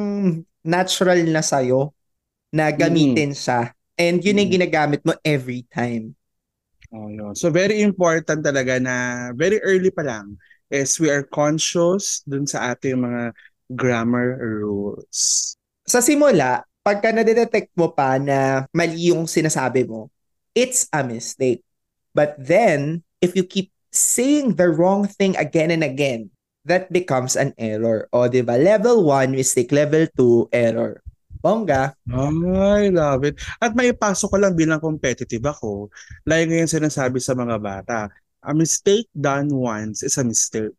natural 0.61 1.19
na 1.25 1.41
sa'yo 1.41 1.89
na 2.53 2.69
gamitin 2.69 3.33
siya. 3.33 3.73
And 3.97 4.21
yun 4.21 4.37
yung 4.37 4.49
Mm. 4.53 4.55
ginagamit 4.61 5.01
mo 5.01 5.17
every 5.25 5.65
time. 5.73 6.13
Oh, 6.93 7.09
yun. 7.09 7.33
So 7.33 7.49
very 7.49 7.81
important 7.81 8.45
talaga 8.45 8.77
na 8.77 9.29
very 9.33 9.57
early 9.65 9.89
pa 9.89 10.05
lang 10.05 10.37
is 10.69 11.01
we 11.01 11.09
are 11.09 11.25
conscious 11.25 12.21
dun 12.25 12.45
sa 12.45 12.73
ating 12.73 13.01
mga 13.01 13.33
grammar 13.73 14.37
rules. 14.61 15.53
Sa 15.89 16.05
simula, 16.05 16.61
pagka 16.85 17.09
nadetect 17.09 17.73
mo 17.73 17.89
pa 17.89 18.21
na 18.21 18.69
mali 18.69 19.09
yung 19.09 19.25
sinasabi 19.25 19.89
mo, 19.89 20.13
it's 20.53 20.85
a 20.93 21.01
mistake. 21.01 21.65
But 22.13 22.37
then, 22.37 23.03
if 23.21 23.35
you 23.35 23.43
keep 23.43 23.73
saying 23.91 24.55
the 24.55 24.69
wrong 24.69 25.05
thing 25.09 25.37
again 25.37 25.69
and 25.73 25.83
again, 25.83 26.29
that 26.65 26.93
becomes 26.93 27.35
an 27.35 27.53
error. 27.57 28.07
O, 28.13 28.29
di 28.29 28.41
ba? 28.41 28.55
Level 28.55 29.03
1, 29.03 29.33
mistake. 29.33 29.73
Level 29.73 30.07
2, 30.15 30.49
error. 30.53 31.01
Bongga. 31.43 31.91
I 32.07 32.87
love 32.87 33.27
it. 33.27 33.35
At 33.59 33.75
may 33.75 33.91
pasok 33.91 34.31
ko 34.31 34.37
lang 34.39 34.55
bilang 34.55 34.79
competitive 34.79 35.43
ako. 35.43 35.91
Like 36.23 36.47
ngayon 36.47 36.71
sinasabi 36.71 37.19
sa 37.19 37.35
mga 37.35 37.59
bata, 37.59 38.07
a 38.39 38.55
mistake 38.55 39.11
done 39.11 39.51
once 39.51 40.07
is 40.07 40.15
a 40.15 40.23
mistake. 40.23 40.71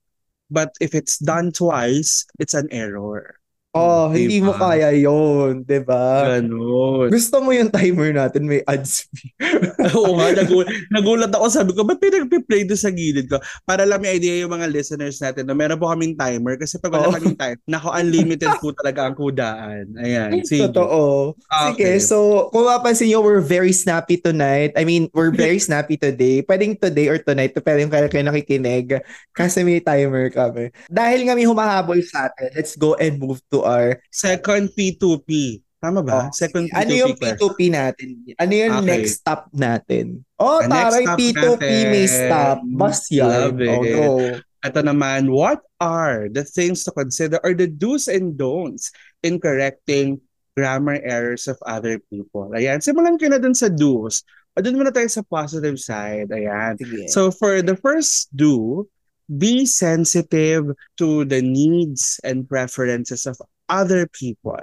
But 0.48 0.72
if 0.80 0.96
it's 0.96 1.20
done 1.20 1.52
twice, 1.52 2.24
it's 2.40 2.56
an 2.56 2.72
error. 2.72 3.36
Oh, 3.74 4.06
Diba? 4.06 4.14
hindi 4.14 4.38
mo 4.38 4.54
kaya 4.54 4.94
yon, 4.94 5.66
'di 5.66 5.82
ba? 5.82 6.38
Ganun. 6.38 7.10
Gusto 7.10 7.42
mo 7.42 7.50
yung 7.50 7.74
timer 7.74 8.14
natin 8.14 8.46
may 8.46 8.62
ads. 8.70 9.10
Oo 9.98 10.14
nga, 10.14 10.30
nagul- 10.30 10.70
nagulat 10.94 11.34
ako. 11.34 11.50
Sabi 11.50 11.74
ko, 11.74 11.82
ba't 11.82 11.98
pinag-play 11.98 12.62
doon 12.62 12.78
sa 12.78 12.94
gilid 12.94 13.26
ko? 13.26 13.42
Para 13.66 13.82
lang 13.82 13.98
may 13.98 14.14
idea 14.14 14.38
yung 14.38 14.54
mga 14.54 14.70
listeners 14.70 15.18
natin 15.18 15.50
na 15.50 15.58
meron 15.58 15.74
po 15.74 15.90
kaming 15.90 16.14
timer. 16.14 16.54
Kasi 16.54 16.78
pag 16.78 16.94
wala 16.94 17.10
Oo. 17.10 17.18
kaming 17.18 17.34
timer, 17.34 17.58
nako, 17.74 17.90
unlimited 17.90 18.52
po 18.62 18.70
talaga 18.78 19.10
ang 19.10 19.18
kudaan. 19.18 19.84
Ayan, 19.98 20.38
sige. 20.46 20.70
Totoo. 20.70 21.34
Sige, 21.34 21.72
Okay. 21.74 21.96
so 21.98 22.46
kung 22.54 22.70
mapansin 22.70 23.10
nyo, 23.10 23.26
we're 23.26 23.42
very 23.42 23.74
snappy 23.74 24.14
tonight. 24.14 24.70
I 24.78 24.86
mean, 24.86 25.10
we're 25.10 25.34
very 25.44 25.58
snappy 25.58 25.98
today. 25.98 26.46
Pwedeng 26.46 26.78
today 26.78 27.10
or 27.10 27.18
tonight, 27.18 27.50
pwedeng 27.58 27.90
kayo 27.90 28.06
kayo 28.06 28.22
nakikinig 28.22 29.02
kasi 29.34 29.66
may 29.66 29.82
timer 29.82 30.30
kami. 30.30 30.70
Dahil 30.86 31.26
nga 31.26 31.34
may 31.34 31.50
humahabol 31.50 31.98
sa 32.06 32.30
atin, 32.30 32.54
let's 32.54 32.78
go 32.78 32.94
and 33.02 33.18
move 33.18 33.42
to 33.50 33.63
our 33.64 33.98
Second 34.12 34.70
P2P. 34.76 35.60
Tama 35.80 36.00
ba? 36.00 36.28
Oh, 36.28 36.28
Second 36.32 36.68
P2P 36.68 36.80
ano 36.80 36.92
yung 36.92 37.14
question. 37.16 37.36
P2P 37.40 37.60
natin? 37.72 38.08
Ano 38.40 38.52
yung 38.52 38.74
Okay. 38.80 38.88
next 38.88 39.12
stop 39.20 39.42
natin? 39.52 40.04
Oh, 40.40 40.60
taray 40.64 41.04
stop 41.04 41.18
P2P 41.18 41.64
may 41.90 42.06
natin. 42.08 42.20
stop. 42.28 42.58
Bas 42.64 43.00
yan. 43.12 43.28
Love 43.28 43.58
it. 43.60 43.68
Oh, 43.68 43.82
go. 43.84 44.08
Ito 44.64 44.80
naman, 44.80 45.28
what 45.28 45.60
are 45.76 46.32
the 46.32 46.40
things 46.40 46.88
to 46.88 46.90
consider 46.96 47.36
or 47.44 47.52
the 47.52 47.68
do's 47.68 48.08
and 48.08 48.32
don'ts 48.40 48.88
in 49.20 49.36
correcting 49.36 50.16
grammar 50.56 50.96
errors 51.04 51.44
of 51.52 51.60
other 51.68 52.00
people? 52.08 52.48
Ayan, 52.56 52.80
simulan 52.80 53.20
ko 53.20 53.28
na 53.28 53.36
dun 53.36 53.52
sa 53.52 53.68
do's. 53.68 54.24
O 54.56 54.64
dun 54.64 54.80
muna 54.80 54.88
tayo 54.88 55.04
sa 55.12 55.20
positive 55.20 55.76
side. 55.76 56.32
Ayan. 56.32 56.80
Sige. 56.80 57.12
So 57.12 57.28
for 57.28 57.60
the 57.60 57.76
first 57.76 58.32
do, 58.32 58.88
be 59.28 59.68
sensitive 59.68 60.72
to 60.96 61.28
the 61.28 61.44
needs 61.44 62.16
and 62.24 62.48
preferences 62.48 63.28
of 63.28 63.36
other 63.68 64.06
people. 64.08 64.60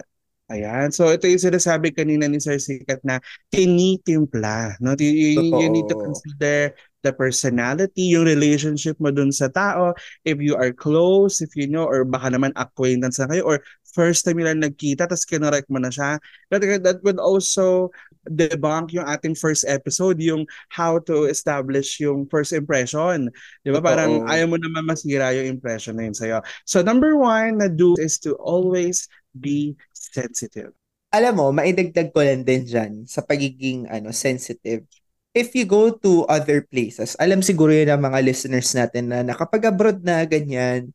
Ayan. 0.51 0.91
So 0.91 1.07
ito 1.07 1.31
yung 1.31 1.39
sinasabi 1.39 1.95
kanina 1.95 2.27
ni 2.27 2.43
Sir 2.43 2.59
Sikat 2.59 2.99
na 3.07 3.23
tinitimpla. 3.55 4.75
No? 4.83 4.99
You, 4.99 5.07
you, 5.07 5.31
you 5.55 5.69
need 5.71 5.87
to 5.87 5.95
consider 5.95 6.75
the 7.01 7.11
personality, 7.15 8.13
yung 8.13 8.27
relationship 8.27 8.99
mo 8.99 9.09
dun 9.09 9.31
sa 9.31 9.47
tao. 9.47 9.95
If 10.27 10.43
you 10.43 10.59
are 10.59 10.75
close, 10.75 11.39
if 11.39 11.55
you 11.55 11.71
know, 11.71 11.87
or 11.87 12.03
baka 12.03 12.35
naman 12.35 12.53
acquaintance 12.59 13.17
na 13.17 13.31
kayo, 13.31 13.47
or 13.47 13.57
first 13.95 14.27
time 14.27 14.37
nila 14.37 14.53
nagkita, 14.53 15.09
tapos 15.09 15.25
kinorek 15.25 15.65
mo 15.71 15.79
na 15.81 15.89
siya. 15.89 16.21
That, 16.53 16.61
that 16.83 16.99
would 17.01 17.17
also 17.17 17.89
debunk 18.27 18.93
yung 18.93 19.07
ating 19.07 19.33
first 19.33 19.65
episode, 19.65 20.21
yung 20.21 20.45
how 20.69 21.01
to 21.01 21.25
establish 21.25 21.97
yung 22.01 22.29
first 22.29 22.53
impression. 22.53 23.29
Di 23.65 23.69
ba? 23.73 23.81
Parang 23.81 24.25
ayaw 24.29 24.45
mo 24.49 24.57
naman 24.61 24.85
masira 24.85 25.33
yung 25.33 25.57
impression 25.57 25.97
na 25.97 26.05
yun 26.09 26.15
sa'yo. 26.17 26.41
So 26.65 26.85
number 26.85 27.17
one 27.17 27.57
na 27.57 27.67
do 27.71 27.97
is 27.97 28.21
to 28.25 28.37
always 28.37 29.09
be 29.33 29.73
sensitive. 29.93 30.75
alam 31.11 31.35
mo, 31.35 31.51
maidagdag 31.51 32.15
ko 32.15 32.23
lang 32.23 32.47
din 32.47 32.63
dyan 32.63 33.03
sa 33.03 33.19
pagiging 33.19 33.83
ano, 33.91 34.15
sensitive. 34.15 34.87
If 35.35 35.51
you 35.55 35.67
go 35.67 35.91
to 35.91 36.23
other 36.27 36.63
places, 36.63 37.19
alam 37.19 37.43
siguro 37.43 37.71
yun 37.71 37.91
ang 37.91 38.03
mga 38.03 38.19
listeners 38.23 38.71
natin 38.71 39.11
na 39.11 39.19
nakapag-abroad 39.23 40.03
na 40.03 40.23
ganyan, 40.23 40.91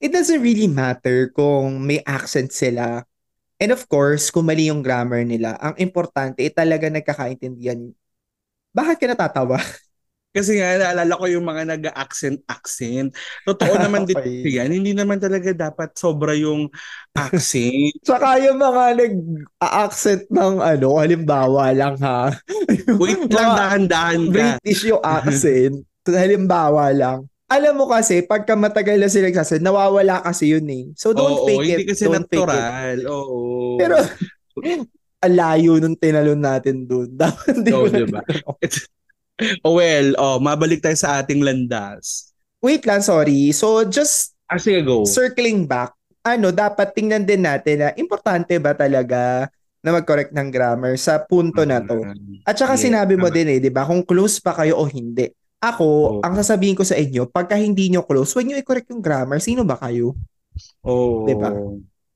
it 0.00 0.12
doesn't 0.12 0.40
really 0.40 0.68
matter 0.68 1.28
kung 1.36 1.84
may 1.84 2.00
accent 2.08 2.52
sila. 2.52 3.04
And 3.58 3.74
of 3.74 3.86
course, 3.90 4.30
kung 4.30 4.46
mali 4.46 4.70
yung 4.70 4.82
grammar 4.86 5.26
nila, 5.26 5.58
ang 5.58 5.74
importante, 5.82 6.42
eh, 6.46 6.52
talaga 6.54 6.86
nagkakaintindihan. 6.90 7.90
Bakit 8.70 8.96
ka 9.02 9.06
natatawa? 9.10 9.58
Kasi 10.36 10.60
nga, 10.60 10.76
naalala 10.78 11.18
ko 11.18 11.24
yung 11.26 11.42
mga 11.42 11.62
nag-accent-accent. 11.74 13.10
Totoo 13.42 13.74
naman 13.82 14.06
din 14.06 14.14
Okay. 14.14 14.44
kasi 14.44 14.48
yan. 14.60 14.70
Hindi 14.70 14.92
naman 14.94 15.18
talaga 15.18 15.50
dapat 15.50 15.96
sobra 15.98 16.36
yung 16.36 16.68
accent. 17.16 17.96
Tsaka 18.06 18.38
yung 18.46 18.60
mga 18.60 18.84
nag-accent 19.02 20.28
ng 20.30 20.54
ano, 20.62 20.88
halimbawa 21.00 21.72
lang 21.74 21.96
ha. 22.04 22.30
Wait 23.00 23.24
lang, 23.26 23.50
dahan-dahan 23.56 24.22
ka. 24.30 24.30
British 24.62 24.86
yung 24.86 25.02
accent. 25.02 25.82
Halimbawa 26.06 26.92
lang. 26.94 27.26
Alam 27.48 27.80
mo 27.80 27.84
kasi, 27.88 28.20
pagka 28.20 28.52
matagal 28.52 29.00
na 29.00 29.08
sila 29.08 29.32
nagsasabi, 29.32 29.64
nawawala 29.64 30.20
kasi 30.20 30.52
yun 30.52 30.68
eh. 30.68 30.92
So 30.92 31.16
don't 31.16 31.32
Oo, 31.32 31.48
fake 31.48 31.64
hindi 31.64 31.82
it. 31.84 31.88
kasi 31.96 32.04
don't 32.04 32.28
natural. 32.28 32.98
Oo. 33.08 33.40
Pero, 33.80 33.96
ang 35.24 35.34
layo 35.34 35.72
nung 35.80 35.96
tinalon 35.96 36.38
natin 36.38 36.84
dun. 36.84 37.08
Dapat 37.18 37.64
di 37.64 37.72
Oo, 37.72 37.88
mo 37.88 37.88
na 37.88 37.98
diba? 38.04 38.20
Oh 39.62 39.78
well, 39.78 40.18
oh, 40.18 40.42
mabalik 40.42 40.82
tayo 40.82 40.98
sa 40.98 41.22
ating 41.22 41.46
landas. 41.46 42.34
Wait 42.58 42.82
lang, 42.82 42.98
sorry. 43.06 43.54
So, 43.54 43.86
just 43.86 44.34
Ah, 44.50 44.58
sige, 44.58 44.82
go. 44.82 45.06
circling 45.06 45.62
back, 45.62 45.94
ano, 46.26 46.50
dapat 46.50 46.90
tingnan 46.90 47.22
din 47.22 47.46
natin 47.46 47.76
na 47.86 47.88
importante 47.94 48.58
ba 48.58 48.74
talaga 48.74 49.46
na 49.78 49.90
mag-correct 49.94 50.34
ng 50.34 50.48
grammar 50.50 50.98
sa 50.98 51.22
punto 51.22 51.62
na 51.62 51.78
to. 51.78 52.02
At 52.42 52.58
saka 52.58 52.74
Yeah, 52.74 52.90
sinabi 52.90 53.14
mo 53.14 53.30
tama. 53.30 53.36
din 53.38 53.46
eh, 53.46 53.58
di 53.62 53.70
ba, 53.70 53.86
kung 53.86 54.02
close 54.02 54.42
pa 54.42 54.58
kayo 54.58 54.74
o 54.80 54.90
hindi. 54.90 55.30
Ako, 55.58 55.86
Oo. 55.86 56.20
ang 56.22 56.38
sasabihin 56.38 56.78
ko 56.78 56.86
sa 56.86 56.94
inyo, 56.94 57.26
pagka 57.26 57.58
hindi 57.58 57.90
nyo 57.90 58.06
close, 58.06 58.30
huwag 58.34 58.46
nyo 58.46 58.56
i-correct 58.62 58.94
yung 58.94 59.02
grammar. 59.02 59.42
Sino 59.42 59.66
ba 59.66 59.74
kayo? 59.74 60.14
Oh. 60.86 61.26
Diba? 61.26 61.50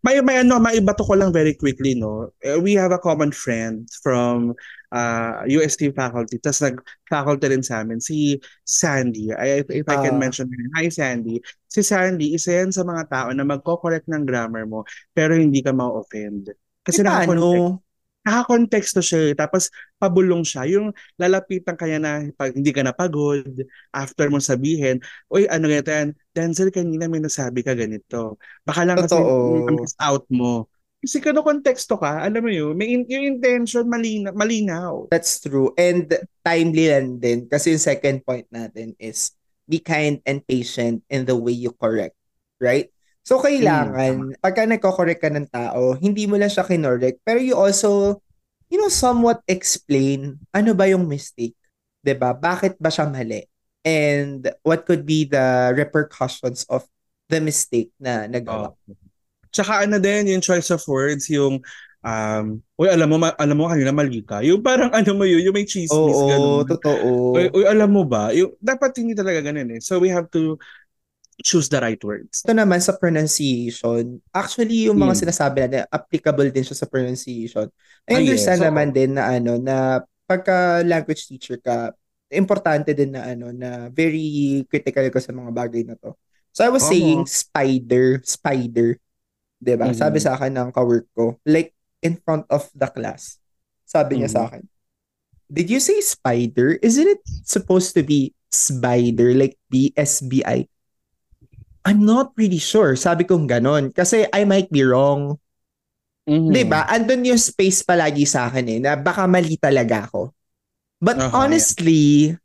May 0.03 0.19
may 0.19 0.43
ano, 0.43 0.59
maibato 0.59 1.07
ko 1.07 1.15
lang 1.15 1.31
very 1.31 1.55
quickly, 1.55 1.95
no. 1.95 2.35
Eh, 2.43 2.59
We 2.59 2.75
have 2.75 2.91
a 2.91 2.99
common 2.99 3.31
friend 3.31 3.87
from 4.03 4.51
uh, 4.91 5.43
UST 5.47 5.95
faculty. 5.95 6.43
Tapos 6.43 6.59
nag-faculty 6.59 7.47
rin 7.51 7.63
sa 7.63 7.83
amin, 7.83 8.03
si 8.03 8.39
Sandy. 8.63 9.31
I, 9.31 9.63
if 9.63 9.87
I 9.87 9.97
can 10.03 10.19
Ah. 10.19 10.23
mention 10.23 10.51
her. 10.51 10.67
Hi, 10.79 10.91
Sandy. 10.91 11.39
Si 11.67 11.87
Sandy, 11.87 12.35
isa 12.35 12.63
yan 12.63 12.75
sa 12.75 12.83
mga 12.83 13.07
tao 13.11 13.29
na 13.31 13.47
magko-correct 13.47 14.11
ng 14.11 14.27
grammar 14.27 14.67
mo, 14.67 14.83
pero 15.15 15.35
hindi 15.39 15.63
ka 15.63 15.71
ma-offend. 15.71 16.51
Kasi 16.83 17.03
Eh, 17.03 17.07
paano? 17.07 17.79
Nakakonteksto 18.23 19.03
siya 19.03 19.31
eh. 19.31 19.35
Tapos 19.35 19.69
pabulong 19.99 20.47
siya. 20.47 20.67
Yung 20.71 20.95
lalapitan 21.19 21.75
kanya 21.75 21.99
na 21.99 22.13
pag 22.35 22.55
hindi 22.55 22.71
ka 22.71 22.83
napagod, 22.87 23.47
after 23.91 24.31
mo 24.31 24.39
sabihin, 24.39 25.03
Uy, 25.29 25.47
ano 25.51 25.67
ganito 25.67 25.91
yan? 25.91 26.09
Denzel, 26.33 26.71
kanina 26.71 27.11
may 27.11 27.21
nasabi 27.21 27.67
ka 27.67 27.75
ganito. 27.75 28.39
Baka 28.63 28.87
lang 28.87 28.99
kasi 28.99 29.19
Totoo. 29.19 29.69
miss 29.75 29.95
out 29.99 30.25
mo. 30.31 30.71
Kasi 31.03 31.19
kano 31.19 31.43
konteksto 31.43 31.99
ka, 31.99 32.23
alam 32.23 32.47
mo 32.47 32.51
yun, 32.51 32.79
may 32.79 32.95
in- 32.95 33.11
yung 33.11 33.27
intention 33.27 33.91
malina, 33.91 34.31
malinaw. 34.31 35.11
That's 35.11 35.43
true. 35.43 35.75
And 35.75 36.07
timely 36.47 36.95
lang 36.95 37.19
din. 37.19 37.51
Kasi 37.51 37.75
yung 37.75 37.83
second 37.83 38.23
point 38.23 38.47
natin 38.55 38.95
is 39.03 39.35
be 39.67 39.83
kind 39.83 40.23
and 40.23 40.47
patient 40.47 41.03
in 41.11 41.27
the 41.27 41.35
way 41.35 41.59
you 41.59 41.75
correct. 41.75 42.15
Right? 42.63 42.95
So, 43.23 43.39
kailangan, 43.39 44.35
pagka 44.43 44.67
nagko-correct 44.67 45.23
ka 45.23 45.31
ng 45.31 45.47
tao, 45.47 45.95
hindi 45.95 46.27
mo 46.27 46.35
lang 46.35 46.51
siya 46.51 46.67
kinorek, 46.67 47.23
pero 47.23 47.39
you 47.39 47.55
also, 47.55 48.19
you 48.67 48.83
know, 48.83 48.91
somewhat 48.91 49.39
explain 49.47 50.43
ano 50.51 50.75
ba 50.75 50.91
yung 50.91 51.07
mistake. 51.07 51.55
ba 52.03 52.35
Bakit 52.35 52.83
ba 52.83 52.91
siya 52.91 53.07
mali? 53.07 53.47
And 53.87 54.51
what 54.67 54.87
could 54.87 55.07
be 55.07 55.27
the 55.27 55.71
repercussions 55.75 56.67
of 56.67 56.87
the 57.33 57.41
mistake 57.41 57.95
na 57.97 58.29
nagawa. 58.29 58.75
Oh. 58.75 58.97
Tsaka 59.49 59.89
ano 59.89 59.97
din, 59.97 60.37
yung 60.37 60.45
choice 60.45 60.69
of 60.69 60.85
words, 60.85 61.33
yung 61.33 61.65
um, 62.05 62.61
uy, 62.77 62.89
alam 62.93 63.09
mo, 63.09 63.17
ma- 63.17 63.37
alam 63.39 63.57
mo 63.57 63.71
kanina 63.71 63.95
mali 63.95 64.21
ka. 64.21 64.45
Yung 64.45 64.61
parang 64.61 64.93
ano 64.99 65.11
mo 65.17 65.25
yun, 65.25 65.41
yung 65.41 65.57
may 65.57 65.65
chismis, 65.65 65.93
Oo, 65.95 66.29
ganun. 66.29 66.69
totoo. 66.69 67.39
Uy, 67.39 67.49
uy, 67.55 67.65
alam 67.65 67.89
mo 67.89 68.05
ba? 68.05 68.35
Yung, 68.37 68.53
dapat 68.61 68.93
hindi 69.01 69.17
talaga 69.17 69.41
ganun 69.41 69.79
eh. 69.79 69.81
So 69.81 69.97
we 69.97 70.13
have 70.13 70.29
to 70.37 70.61
choose 71.41 71.73
the 71.73 71.81
right 71.81 72.01
words. 72.05 72.45
Ito 72.45 72.53
naman 72.53 72.85
sa 72.85 72.93
pronunciation, 72.93 74.21
actually 74.37 74.87
yung 74.91 75.01
mga 75.01 75.15
Hmm. 75.17 75.23
sinasabi 75.27 75.57
natin, 75.65 75.89
applicable 75.89 76.49
din 76.53 76.67
siya 76.67 76.77
sa 76.77 76.87
pronunciation. 76.91 77.67
I 78.05 78.15
Ah, 78.15 78.21
understand 78.21 78.61
yes. 78.61 78.67
naman 78.69 78.89
Oo. 78.93 78.97
din 78.97 79.11
na 79.17 79.25
ano, 79.33 79.57
na 79.57 79.77
pagka 80.29 80.85
language 80.85 81.25
teacher 81.27 81.57
ka, 81.59 81.93
importante 82.33 82.93
din 82.93 83.17
na 83.17 83.33
ano, 83.33 83.53
na 83.53 83.89
very 83.93 84.63
critical 84.69 85.09
ka 85.09 85.21
sa 85.21 85.33
mga 85.33 85.51
bagay 85.53 85.83
na 85.89 85.97
to. 85.97 86.13
So 86.53 86.65
I 86.65 86.71
was 86.73 86.85
Oo. 86.85 86.93
saying 86.93 87.21
spider, 87.27 88.21
spider. 88.25 89.01
'Di 89.63 89.75
ba? 89.79 89.93
Mhm. 89.93 89.97
Sabi 89.97 90.19
sa 90.21 90.37
akin 90.37 90.53
ng 90.53 90.69
kawork 90.73 91.09
ko, 91.17 91.41
like 91.49 91.73
in 92.05 92.19
front 92.21 92.45
of 92.53 92.69
the 92.77 92.89
class. 92.91 93.39
Sabi 93.89 94.21
niya 94.21 94.29
Mhm. 94.29 94.37
sa 94.37 94.43
akin, 94.49 94.65
Did 95.53 95.69
you 95.69 95.85
say 95.85 96.01
spider? 96.01 96.81
Isn't 96.81 97.13
it 97.13 97.21
supposed 97.45 97.93
to 97.93 98.01
be 98.01 98.33
spider 98.49 99.37
like 99.37 99.61
B 99.69 99.93
S 100.01 100.25
B 100.25 100.41
I? 100.41 100.65
I'm 101.83 102.07
not 102.07 102.31
really 102.39 102.63
sure. 102.63 102.95
Sabi 102.95 103.27
kong 103.27 103.51
ganon. 103.51 103.91
Kasi 103.91 104.27
I 104.31 104.47
might 104.47 104.71
be 104.71 104.87
wrong. 104.87 105.39
Mhm. 106.27 106.55
'Di 106.55 106.65
ba? 106.71 106.87
Andun 106.87 107.27
yung 107.27 107.41
space 107.41 107.83
palagi 107.83 108.23
sa 108.23 108.47
akin 108.47 108.67
eh, 108.71 108.79
na 108.79 108.95
baka 108.95 109.27
mali 109.27 109.59
talaga 109.59 110.07
ako. 110.07 110.31
But 111.03 111.19
Aha, 111.19 111.35
honestly, 111.35 112.39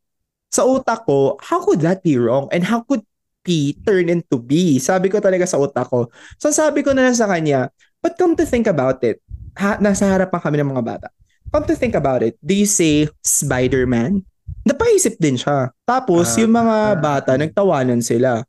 sa 0.50 0.66
utak 0.66 1.06
ko, 1.06 1.38
how 1.38 1.62
could 1.62 1.86
that 1.86 2.02
be 2.02 2.18
wrong? 2.18 2.50
And 2.50 2.66
how 2.66 2.82
could 2.82 3.06
P 3.46 3.78
turn 3.86 4.10
into 4.10 4.42
B? 4.42 4.82
Sabi 4.82 5.14
ko 5.14 5.22
talaga 5.22 5.46
sa 5.46 5.62
utak 5.62 5.86
ko. 5.94 6.10
So 6.42 6.50
sabi 6.50 6.82
ko 6.82 6.98
na 6.98 7.06
lang 7.06 7.14
sa 7.14 7.30
kanya, 7.30 7.70
but 8.02 8.18
come 8.18 8.34
to 8.34 8.50
think 8.50 8.66
about 8.66 8.98
it, 9.06 9.22
ha, 9.54 9.78
nasa 9.78 10.10
harapan 10.10 10.42
kami 10.42 10.58
ng 10.58 10.70
mga 10.74 10.84
bata. 10.84 11.08
Come 11.54 11.70
to 11.70 11.78
think 11.78 11.94
about 11.94 12.26
it, 12.26 12.36
do 12.42 12.58
you 12.58 12.66
say 12.68 13.06
Spider-Man? 13.22 14.26
Napaisip 14.66 15.16
din 15.22 15.38
siya. 15.40 15.72
Tapos, 15.88 16.36
Ah. 16.36 16.44
yung 16.44 16.52
mga 16.52 16.78
bata, 17.00 17.32
nagtawanan 17.40 18.04
sila. 18.04 18.44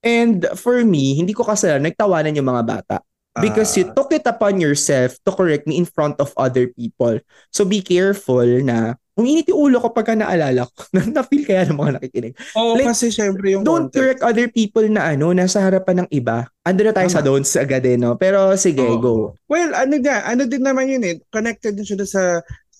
And 0.00 0.48
for 0.56 0.80
me, 0.82 1.14
hindi 1.14 1.32
ko 1.32 1.44
kasalanan, 1.44 1.92
nagtawanan 1.92 2.36
yung 2.36 2.48
mga 2.48 2.64
bata. 2.64 2.96
Because 3.32 3.70
you 3.78 3.86
Ah. 3.86 3.94
took 3.94 4.10
it 4.10 4.26
upon 4.26 4.58
yourself 4.58 5.14
to 5.22 5.30
correct 5.30 5.62
me 5.64 5.78
in 5.78 5.86
front 5.86 6.18
of 6.18 6.34
other 6.34 6.66
people. 6.66 7.22
So 7.48 7.62
be 7.62 7.78
careful 7.78 8.42
na 8.60 8.98
uminit 9.14 9.46
yung 9.46 9.70
ulo 9.70 9.78
ko 9.78 9.94
pagka 9.94 10.18
naalala 10.18 10.66
ko. 10.66 10.80
Na-feel 11.14 11.44
kaya 11.46 11.68
ng 11.68 11.78
mga 11.78 11.92
nakikinig. 12.00 12.34
Oo, 12.58 12.74
Like, 12.74 12.90
kasi 12.90 13.12
syempre 13.12 13.54
yung 13.54 13.62
Don't 13.62 13.86
context. 13.86 13.94
correct 13.94 14.22
other 14.26 14.48
people 14.50 14.82
na 14.88 15.14
ano, 15.14 15.30
nasa 15.30 15.62
harapan 15.62 16.02
ng 16.04 16.08
iba. 16.10 16.48
Ando 16.66 16.82
na 16.82 16.90
tayo 16.90 17.06
sa 17.06 17.20
Tama. 17.22 17.28
don'ts 17.30 17.54
agad 17.54 17.84
eh, 17.86 17.94
no? 17.94 18.16
Pero 18.16 18.50
sige, 18.56 18.82
Oo. 18.82 18.98
go. 18.98 19.14
Well, 19.46 19.76
ano 19.78 19.94
nga, 20.00 20.26
ano 20.26 20.48
din 20.48 20.64
naman 20.64 20.90
yun 20.90 21.04
eh, 21.06 21.20
connected 21.30 21.78
din 21.78 21.86
siya 21.86 22.02
sa 22.02 22.22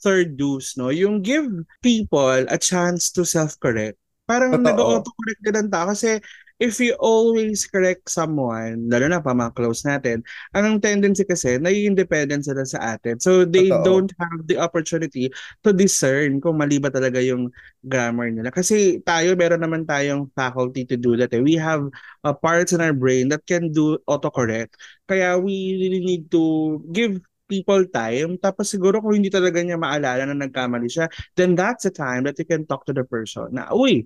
third 0.02 0.34
deuce, 0.34 0.74
no? 0.74 0.88
Yung 0.90 1.20
give 1.20 1.46
people 1.78 2.26
a 2.48 2.56
chance 2.56 3.12
to 3.12 3.22
self-correct. 3.22 3.94
Parang 4.24 4.50
Totoo. 4.50 4.66
nag-auto-correct 4.66 5.40
din 5.44 5.56
ang 5.56 5.68
tao 5.68 5.86
kasi 5.92 6.18
if 6.60 6.76
you 6.76 6.92
always 7.00 7.64
correct 7.64 8.12
someone, 8.12 8.84
lalo 8.92 9.08
na 9.08 9.24
pa 9.24 9.32
mga 9.32 9.56
close 9.56 9.80
natin, 9.88 10.20
ang 10.52 10.76
tendency 10.76 11.24
kasi, 11.24 11.56
nai-independent 11.56 12.44
sila 12.44 12.68
sa 12.68 12.94
atin. 12.94 13.16
So 13.16 13.48
they 13.48 13.72
Totoo. 13.72 13.82
don't 13.82 14.12
have 14.20 14.44
the 14.44 14.60
opportunity 14.60 15.32
to 15.64 15.72
discern 15.72 16.44
kung 16.44 16.60
mali 16.60 16.76
ba 16.76 16.92
talaga 16.92 17.16
yung 17.24 17.48
grammar 17.88 18.28
nila. 18.28 18.52
Kasi 18.52 19.00
tayo, 19.08 19.32
meron 19.40 19.64
naman 19.64 19.88
tayong 19.88 20.28
faculty 20.36 20.84
to 20.84 21.00
do 21.00 21.16
that. 21.16 21.32
Eh. 21.32 21.40
We 21.40 21.56
have 21.56 21.88
uh, 22.28 22.36
parts 22.36 22.76
in 22.76 22.84
our 22.84 22.92
brain 22.92 23.32
that 23.32 23.48
can 23.48 23.72
do 23.72 23.96
autocorrect. 24.04 24.76
Kaya 25.08 25.40
we 25.40 25.80
really 25.80 26.04
need 26.04 26.28
to 26.36 26.76
give 26.92 27.24
people 27.48 27.82
time. 27.88 28.36
Tapos 28.38 28.70
siguro 28.70 29.00
kung 29.02 29.16
hindi 29.16 29.32
talaga 29.32 29.58
niya 29.58 29.80
maalala 29.80 30.28
na 30.28 30.36
nagkamali 30.36 30.86
siya, 30.86 31.08
then 31.34 31.56
that's 31.56 31.82
the 31.82 31.90
time 31.90 32.22
that 32.22 32.38
you 32.38 32.46
can 32.46 32.62
talk 32.68 32.84
to 32.84 32.94
the 32.94 33.02
person 33.02 33.50
na, 33.50 33.66
uy, 33.74 34.04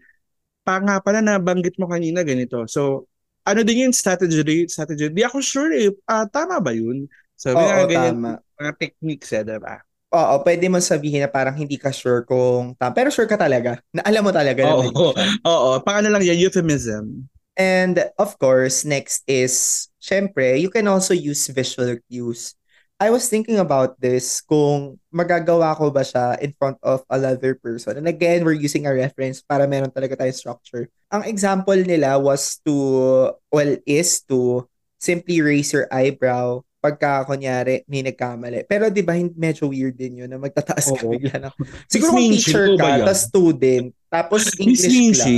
pa 0.65 0.81
nga 0.81 0.97
pala 1.05 1.21
nabanggit 1.21 1.77
mo 1.77 1.87
kanina 1.87 2.25
ganito. 2.25 2.65
So, 2.67 3.07
ano 3.45 3.61
din 3.63 3.89
yung 3.89 3.95
strategy? 3.97 4.67
strategy? 4.73 5.13
Di 5.13 5.23
ako 5.23 5.39
sure 5.45 5.73
eh. 5.77 5.93
Ah, 6.09 6.25
tama 6.25 6.59
ba 6.59 6.73
yun? 6.73 7.05
So, 7.37 7.53
Oo, 7.53 7.61
mga 7.61 7.85
ganyan 7.93 8.17
tama. 8.17 8.31
mga 8.57 8.73
techniques 8.81 9.31
eh, 9.37 9.45
diba? 9.45 9.85
Oo, 10.15 10.35
pwede 10.47 10.71
mo 10.71 10.79
sabihin 10.79 11.27
na 11.27 11.31
parang 11.31 11.59
hindi 11.59 11.75
ka 11.75 11.91
sure 11.91 12.23
kung 12.25 12.73
tama. 12.79 12.95
Pero 12.95 13.11
sure 13.11 13.27
ka 13.27 13.37
talaga. 13.37 13.83
Na 13.91 14.01
alam 14.07 14.23
mo 14.23 14.31
talaga 14.31 14.63
na 14.63 14.73
Oo, 14.73 14.81
mali 14.81 14.95
siya. 14.95 15.27
oo. 15.53 15.71
Paano 15.83 16.07
lang 16.09 16.23
yan? 16.23 16.39
Euphemism. 16.39 17.27
And 17.55 17.99
of 18.19 18.35
course, 18.39 18.83
next 18.87 19.23
is, 19.27 19.87
syempre, 20.03 20.59
you 20.59 20.71
can 20.71 20.87
also 20.91 21.15
use 21.15 21.47
visual 21.51 21.99
cues. 22.11 22.55
I 23.03 23.11
was 23.11 23.27
thinking 23.27 23.59
about 23.59 23.99
this 23.99 24.39
kung 24.41 25.03
magagawa 25.11 25.75
ko 25.75 25.91
ba 25.91 26.07
siya 26.07 26.39
in 26.39 26.55
front 26.55 26.79
of 26.81 27.03
another 27.11 27.59
person. 27.59 27.99
And 27.99 28.07
again, 28.07 28.47
we're 28.47 28.57
using 28.57 28.87
a 28.87 28.95
reference 28.95 29.43
para 29.43 29.67
meron 29.67 29.91
talaga 29.91 30.15
tayong 30.15 30.39
structure. 30.39 30.87
Ang 31.11 31.27
example 31.27 31.77
nila 31.77 32.17
was 32.23 32.63
to, 32.63 33.35
well, 33.51 33.73
is 33.83 34.23
to 34.31 34.65
simply 35.03 35.43
raise 35.43 35.75
your 35.75 35.91
eyebrow 35.91 36.63
pagka, 36.85 37.25
kunyari, 37.25 37.81
may 37.89 38.05
nagkamali. 38.05 38.69
Pero 38.69 38.93
di 38.93 39.01
ba, 39.01 39.17
medyo 39.17 39.73
weird 39.73 39.97
din 39.97 40.21
yun 40.21 40.29
na 40.29 40.37
magtataas 40.37 40.93
ka 40.93 41.09
bigla 41.09 41.37
na. 41.41 41.49
Siguro 41.89 42.13
kung 42.13 42.29
teacher 42.29 42.77
ka, 42.77 43.09
tas 43.09 43.25
student, 43.25 43.89
tapos 44.13 44.53
English 44.61 45.17
class. 45.17 45.33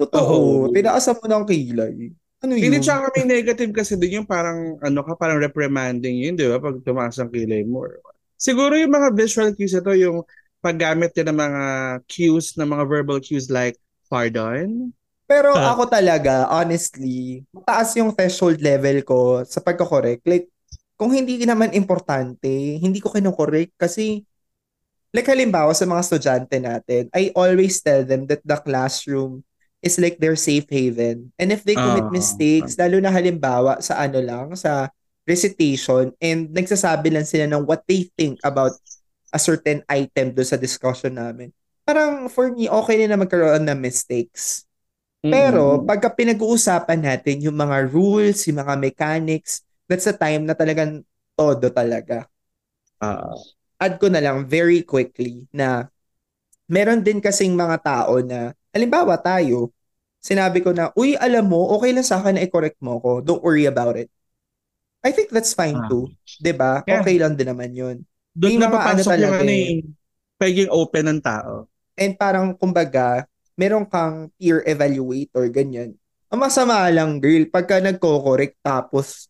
Totoo. 0.00 0.24
Oo. 0.24 0.72
Tinaasan 0.72 1.20
mo 1.20 1.26
ng 1.28 1.44
kilay. 1.44 2.08
Ano 2.40 2.56
yun? 2.56 2.72
Hindi, 2.72 2.78
tsaka 2.80 3.12
may 3.12 3.24
negative 3.28 3.72
kasi 3.76 4.00
din 4.00 4.24
yung 4.24 4.28
parang, 4.28 4.80
ano 4.80 5.00
ka, 5.04 5.12
parang 5.12 5.36
reprimanding 5.44 6.24
yun, 6.24 6.34
di 6.40 6.48
ba? 6.48 6.56
Pag 6.56 6.80
tumaas 6.80 7.20
ang 7.20 7.28
kilay 7.28 7.68
mo. 7.68 7.84
Siguro 8.40 8.72
yung 8.80 8.96
mga 8.96 9.12
visual 9.12 9.52
cues 9.52 9.76
ito, 9.76 9.92
yung 9.92 10.24
paggamit 10.64 11.12
din 11.12 11.28
ng 11.28 11.36
mga 11.36 11.62
cues, 12.08 12.56
ng 12.56 12.64
mga 12.68 12.84
verbal 12.88 13.20
cues 13.20 13.52
like 13.52 13.76
pardon. 14.08 14.88
Pero 15.28 15.52
Ah. 15.52 15.76
ako 15.76 15.92
talaga, 15.92 16.48
honestly, 16.48 17.44
mataas 17.52 17.92
yung 18.00 18.10
threshold 18.16 18.58
level 18.64 19.04
ko 19.04 19.44
sa 19.44 19.60
pagko-correct. 19.60 20.24
Like, 20.24 20.48
kung 20.96 21.12
hindi 21.12 21.44
naman 21.44 21.76
importante, 21.76 22.48
hindi 22.80 22.98
ko 23.04 23.12
kino-correct 23.12 23.76
kasi 23.76 24.24
like 25.12 25.26
halimbawa 25.28 25.74
sa 25.74 25.84
mga 25.88 26.02
estudyante 26.06 26.56
natin, 26.60 27.08
I 27.12 27.32
always 27.36 27.80
tell 27.84 28.04
them 28.04 28.24
that 28.30 28.40
the 28.44 28.56
classroom 28.62 29.42
is 29.80 29.96
like 29.98 30.18
their 30.20 30.36
safe 30.36 30.68
haven. 30.68 31.32
And 31.40 31.52
if 31.52 31.64
they 31.64 31.76
commit 31.80 32.08
Ah. 32.08 32.12
mistakes, 32.12 32.76
lalo 32.78 33.00
na 33.00 33.12
halimbawa 33.12 33.80
sa 33.80 34.00
ano 34.00 34.20
lang, 34.20 34.56
sa 34.56 34.88
recitation, 35.28 36.12
and 36.20 36.50
nagsasabi 36.52 37.12
lang 37.12 37.24
sila 37.28 37.46
ng 37.48 37.64
what 37.64 37.84
they 37.88 38.08
think 38.18 38.40
about 38.44 38.74
a 39.32 39.38
certain 39.38 39.82
item 39.88 40.34
do 40.34 40.42
sa 40.42 40.58
discussion 40.58 41.14
namin. 41.16 41.50
parang 41.84 42.30
for 42.30 42.54
me, 42.54 42.70
okay 42.70 43.02
na 43.02 43.14
na 43.14 43.18
magkaroon 43.18 43.66
ng 43.66 43.80
mistakes. 43.82 44.62
Pero 45.26 45.82
pagka 45.82 46.10
pinag-uusapan 46.10 47.00
natin 47.02 47.42
yung 47.42 47.56
mga 47.58 47.90
rules, 47.90 48.46
yung 48.50 48.62
mga 48.62 48.74
mechanics, 48.78 49.62
that's 49.90 50.06
the 50.06 50.14
time 50.14 50.46
na 50.46 50.54
talagang 50.54 51.02
todo 51.34 51.66
talaga. 51.70 52.26
Ah, 53.00 53.34
Add 53.80 53.96
ko 53.98 54.06
na 54.12 54.20
lang 54.20 54.44
very 54.44 54.84
quickly 54.84 55.48
na 55.56 55.88
meron 56.70 57.02
din 57.04 57.20
kasing 57.22 57.54
mga 57.56 57.76
tao 57.82 58.20
na, 58.22 58.52
halimbawa 58.74 59.18
tayo, 59.18 59.70
sinabi 60.20 60.60
ko 60.60 60.70
na, 60.70 60.90
uy, 60.94 61.16
alam 61.16 61.46
mo, 61.48 61.70
okay 61.78 61.90
lang 61.94 62.06
sa 62.06 62.20
akin 62.20 62.36
na 62.38 62.44
i-correct 62.44 62.78
mo 62.82 62.98
ko. 63.00 63.20
Don't 63.24 63.42
worry 63.42 63.66
about 63.66 63.96
it. 63.96 64.10
I 65.00 65.10
think 65.16 65.32
that's 65.32 65.56
fine 65.56 65.80
Ah. 65.80 65.88
too. 65.88 66.12
ba? 66.54 66.84
Yeah. 66.84 67.00
Okay 67.00 67.16
lang 67.16 67.34
din 67.34 67.48
naman 67.48 67.72
yun. 67.72 68.04
doon 68.30 68.62
na 68.62 68.70
ano 68.70 68.78
papasok 68.78 68.94
yung 68.94 69.10
talaga 69.10 69.42
ano 69.42 69.50
eh, 69.52 69.82
pagiging 70.38 70.70
open 70.70 71.04
ng 71.10 71.20
tao. 71.20 71.66
And 71.98 72.14
parang, 72.14 72.54
kumbaga, 72.54 73.26
meron 73.58 73.84
kang 73.84 74.30
peer 74.38 74.62
evaluator, 74.64 75.50
ganyan. 75.50 75.98
Ang 76.30 76.40
masama 76.46 76.86
lang, 76.94 77.18
girl, 77.18 77.42
pagka 77.50 77.82
nagko-correct 77.82 78.54
tapos 78.62 79.26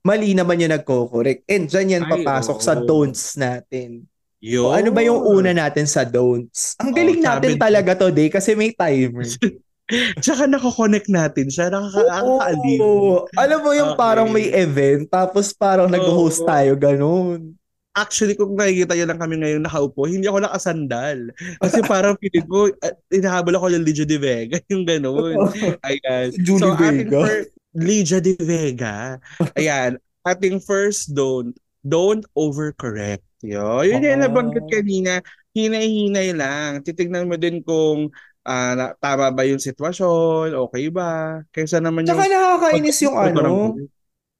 mali 0.00 0.32
naman 0.32 0.64
yung 0.64 0.72
nagko-correct. 0.72 1.44
And 1.44 1.68
dyan 1.68 1.92
yan 2.00 2.04
Ay, 2.08 2.10
papasok 2.24 2.58
sa 2.64 2.72
don'ts 2.80 3.36
natin. 3.36 4.08
Yun. 4.38 4.64
O 4.64 4.70
ano 4.70 4.90
ba 4.90 5.02
yung 5.02 5.18
una 5.18 5.50
natin 5.50 5.84
sa 5.84 6.02
don'ts? 6.02 6.78
Ang 6.78 6.90
Oh, 6.90 6.94
galing 6.94 7.18
natin 7.18 7.52
sabi- 7.54 7.60
talaga 7.60 7.90
today 7.98 8.28
kasi 8.28 8.54
may 8.54 8.70
timer. 8.70 9.26
Tsaka 10.22 10.44
nakakonect 10.44 11.08
natin 11.08 11.48
siya. 11.48 11.72
Nakaka-aliw. 11.72 12.78
Oo. 12.78 13.24
Alam 13.34 13.58
mo 13.60 13.70
yung 13.72 13.92
Okay. 13.94 14.00
parang 14.00 14.28
may 14.28 14.52
event 14.52 15.08
tapos 15.08 15.50
parang 15.50 15.88
nag-host 15.88 16.44
Oo. 16.44 16.46
tayo, 16.46 16.72
ganun. 16.76 17.56
Actually, 17.92 18.38
kung 18.38 18.54
nakikita 18.54 18.94
nyo 18.94 19.06
lang 19.06 19.18
kami 19.18 19.34
ngayon 19.42 19.64
nakaupo, 19.64 20.06
hindi 20.06 20.30
ako 20.30 20.38
nakasandal. 20.40 21.34
Kasi 21.58 21.82
parang 21.82 22.14
feeling 22.14 22.46
ko, 22.46 22.70
uh, 22.70 22.94
inahabol 23.16 23.58
ako 23.58 23.74
yung 23.74 23.82
Ligia 23.82 24.06
de 24.06 24.18
Vega. 24.18 24.62
Yung 24.70 24.86
ganun. 24.86 25.34
Ayan. 25.82 26.30
Julie 26.38 26.62
so, 26.62 26.78
Vega. 26.78 27.20
fir- 27.26 27.48
Ligia 27.74 28.22
de 28.22 28.38
Vega. 28.38 29.18
Ayan. 29.58 29.98
Ating 30.22 30.62
first 30.62 31.10
don't, 31.10 31.58
don't 31.82 32.22
overcorrect. 32.38 33.24
Yo, 33.42 33.86
yun 33.86 34.02
yung 34.02 34.22
nabanggit 34.22 34.66
kanina. 34.66 35.22
Hinay-hinay 35.54 36.34
lang. 36.34 36.82
Titignan 36.82 37.30
mo 37.30 37.38
din 37.38 37.62
kung 37.62 38.10
na- 38.48 38.96
tama 38.98 39.28
ba 39.30 39.42
yung 39.44 39.60
sitwasyon, 39.60 40.56
okay 40.56 40.88
ba? 40.88 41.40
Kaysa 41.52 41.78
naman 41.78 42.08
Tsaka 42.08 42.26
yung... 42.26 42.32
nakakainis 42.34 42.98
yung 43.04 43.16
ano, 43.16 43.40
Pagkakulit. 43.44 43.90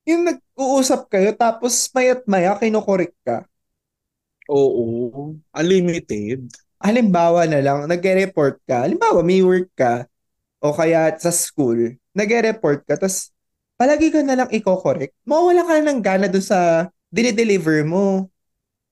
yung 0.08 0.22
nag-uusap 0.24 1.00
kayo 1.12 1.30
tapos 1.36 1.92
mayat 1.92 2.24
maya 2.24 2.56
kinokorek 2.56 3.12
ka. 3.22 3.44
Oo. 4.48 5.36
Unlimited. 5.52 6.48
Halimbawa 6.80 7.44
na 7.44 7.60
lang, 7.60 7.84
nag-report 7.90 8.62
ka. 8.64 8.86
Halimbawa, 8.86 9.20
may 9.20 9.42
work 9.44 9.68
ka 9.76 10.06
o 10.58 10.72
kaya 10.74 11.12
sa 11.20 11.30
school, 11.30 11.94
nag-report 12.16 12.82
ka 12.88 12.98
tapos 12.98 13.30
palagi 13.78 14.10
ka 14.10 14.24
na 14.24 14.34
lang 14.42 14.48
i-correct. 14.50 15.14
Mawala 15.22 15.62
ka 15.62 15.72
na 15.78 15.92
ng 15.92 16.00
gana 16.02 16.26
dun 16.26 16.42
sa 16.42 16.88
dinideliver 17.12 17.84
mo. 17.86 18.26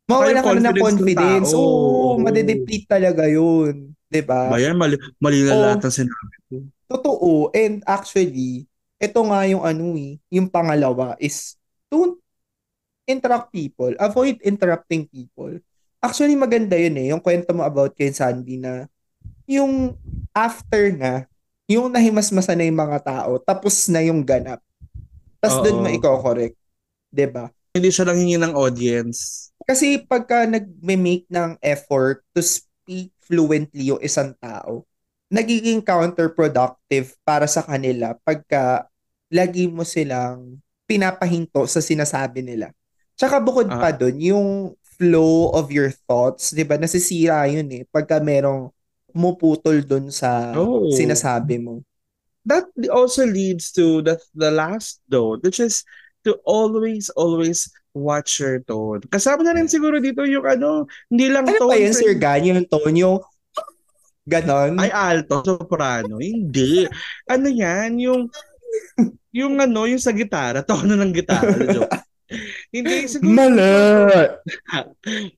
Mawala 0.06 0.38
ka 0.38 0.54
na 0.54 0.70
ng 0.70 0.78
confidence. 0.78 1.50
Oo, 1.50 2.14
Oo. 2.14 2.22
madedeplete 2.22 2.86
talaga 2.86 3.26
yun. 3.26 3.90
'Di 4.06 4.22
ba? 4.22 4.54
Bayan, 4.54 4.78
mali, 4.78 4.94
mali 5.18 5.42
na 5.42 5.52
Oo. 5.54 5.62
lahat 5.66 5.82
ng 5.82 5.94
sinabi 6.06 6.36
ko. 6.46 6.56
Totoo. 6.86 7.30
And 7.50 7.82
actually, 7.82 8.70
ito 9.02 9.20
nga 9.26 9.42
yung 9.50 9.66
ano 9.66 9.98
eh, 9.98 10.22
yung 10.30 10.46
pangalawa 10.46 11.18
is 11.18 11.58
don't 11.90 12.22
interrupt 13.10 13.50
people. 13.50 13.90
Avoid 13.98 14.38
interrupting 14.46 15.10
people. 15.10 15.58
Actually, 15.98 16.38
maganda 16.38 16.78
yun 16.78 16.94
eh. 17.02 17.06
Yung 17.10 17.22
kwento 17.22 17.50
mo 17.50 17.66
about 17.66 17.94
kay 17.98 18.14
Sandy 18.14 18.62
na 18.62 18.86
yung 19.46 19.94
after 20.34 20.90
na, 20.94 21.26
yung 21.66 21.90
nahimasmasa 21.90 22.54
na 22.54 22.66
yung 22.66 22.78
mga 22.78 22.98
tao, 23.02 23.42
tapos 23.42 23.90
na 23.90 24.02
yung 24.02 24.22
ganap. 24.22 24.62
Tapos 25.42 25.58
doon 25.66 25.82
mo 25.82 25.88
Oo. 25.90 25.96
i-correct. 25.98 26.56
'Di 27.10 27.26
ba? 27.30 27.50
Hindi 27.74 27.90
siya 27.90 28.06
lang 28.06 28.18
hingi 28.18 28.38
ng 28.38 28.54
audience. 28.54 29.50
Kasi 29.66 29.98
pagka 29.98 30.46
nag-make 30.46 31.26
ng 31.26 31.58
effort 31.58 32.22
to 32.30 32.40
speak 32.40 33.10
fluently 33.18 33.90
yung 33.90 33.98
isang 33.98 34.30
tao, 34.38 34.86
nagiging 35.26 35.82
counterproductive 35.82 37.18
para 37.26 37.50
sa 37.50 37.66
kanila 37.66 38.14
pagka 38.22 38.86
lagi 39.26 39.66
mo 39.66 39.82
silang 39.82 40.62
pinapahinto 40.86 41.66
sa 41.66 41.82
sinasabi 41.82 42.46
nila. 42.46 42.70
Tsaka 43.18 43.42
bukod 43.42 43.66
pa 43.66 43.90
Ah. 43.90 43.96
dun, 43.96 44.22
yung 44.22 44.50
flow 44.96 45.50
of 45.50 45.74
your 45.74 45.90
thoughts, 46.06 46.54
di 46.54 46.62
ba, 46.62 46.78
nasisira 46.78 47.42
yun 47.50 47.66
eh, 47.74 47.82
pagka 47.90 48.22
merong 48.22 48.70
pumuputol 49.10 49.82
dun 49.82 50.14
sa 50.14 50.54
Oo. 50.54 50.94
sinasabi 50.94 51.58
mo. 51.58 51.82
That 52.46 52.70
also 52.94 53.26
leads 53.26 53.74
to 53.74 53.98
the, 54.06 54.22
the 54.30 54.54
last 54.54 55.02
note, 55.10 55.42
which 55.42 55.58
is 55.58 55.82
to 56.22 56.38
always, 56.46 57.10
always 57.18 57.66
watch 57.96 58.44
your 58.44 58.60
tone. 58.60 59.00
Kasama 59.08 59.40
na 59.40 59.56
rin 59.56 59.66
siguro 59.66 59.96
dito 59.96 60.20
yung 60.28 60.44
ano, 60.44 60.84
hindi 61.08 61.32
lang 61.32 61.48
Ano 61.48 61.56
tone. 61.56 61.72
ba 61.72 61.80
yan, 61.80 61.96
for- 61.96 62.00
Sir 62.04 62.12
Gan? 62.20 62.44
Yung 62.44 62.62
tone, 62.68 62.96
yung 63.00 63.16
ganon? 64.28 64.76
Ay, 64.76 64.90
alto, 64.92 65.40
soprano. 65.40 66.20
Hindi. 66.20 66.84
Ano 67.24 67.46
yan? 67.48 67.96
Yung, 67.96 68.28
yung 69.32 69.54
ano, 69.56 69.88
yung 69.88 70.02
sa 70.02 70.12
gitara. 70.12 70.60
Tono 70.60 70.92
ng 70.92 71.12
gitara. 71.14 71.56
Joke. 71.64 71.88
Hindi, 72.74 73.06
siguro. 73.06 73.32
Mali! 73.32 73.72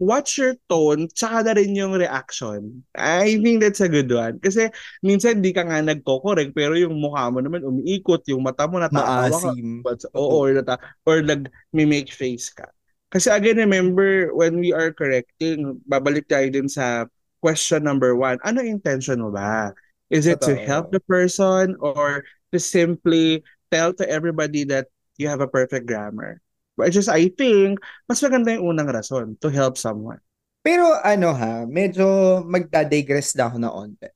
watch 0.01 0.41
your 0.41 0.57
tone, 0.69 1.09
tsaka 1.13 1.45
na 1.45 1.53
rin 1.57 1.77
yung 1.77 1.97
reaction. 1.97 2.85
I 2.97 3.37
think 3.41 3.61
that's 3.61 3.85
a 3.85 3.91
good 3.91 4.09
one. 4.09 4.41
Kasi 4.41 4.73
minsan 5.05 5.45
di 5.45 5.53
ka 5.53 5.65
nga 5.65 5.85
nagko-correct, 5.85 6.57
pero 6.57 6.73
yung 6.75 6.97
mukha 6.97 7.29
mo 7.29 7.45
naman 7.45 7.65
umiikot, 7.65 8.25
yung 8.33 8.45
mata 8.45 8.65
mo 8.65 8.81
natatawa 8.81 9.29
ka. 9.29 9.53
Maasim. 9.53 9.85
But, 9.85 10.01
oo, 10.17 10.49
or, 10.49 10.53
nata- 10.57 10.83
or 11.05 11.21
nag 11.21 11.53
make 11.73 12.13
face 12.13 12.49
ka. 12.53 12.69
Kasi 13.09 13.33
again, 13.33 13.57
remember, 13.57 14.33
when 14.37 14.61
we 14.61 14.77
are 14.77 14.93
correcting, 14.93 15.81
babalik 15.89 16.29
tayo 16.29 16.53
din 16.53 16.69
sa 16.69 17.09
question 17.41 17.85
number 17.85 18.13
one. 18.13 18.37
Ano 18.45 18.61
intention 18.61 19.25
mo 19.25 19.33
ba? 19.33 19.73
Is 20.13 20.25
it 20.29 20.41
to 20.45 20.57
help 20.57 20.93
the 20.93 21.01
person 21.05 21.77
or 21.81 22.25
to 22.53 22.59
simply 22.61 23.45
tell 23.69 23.93
to 23.93 24.05
everybody 24.09 24.65
that 24.73 24.89
you 25.21 25.29
have 25.29 25.41
a 25.41 25.49
perfect 25.49 25.85
grammar? 25.85 26.41
Which 26.79 26.95
is, 26.95 27.11
I 27.11 27.35
think, 27.35 27.83
mas 28.07 28.23
maganda 28.23 28.55
yung 28.55 28.71
unang 28.75 28.89
rason 28.95 29.35
to 29.43 29.51
help 29.51 29.75
someone. 29.75 30.23
Pero 30.63 30.95
ano 31.03 31.35
ha, 31.35 31.67
medyo 31.67 32.07
magdadigress 32.47 33.35
na 33.35 33.51
ako 33.51 33.57
na 33.59 33.71
onte. 33.75 34.09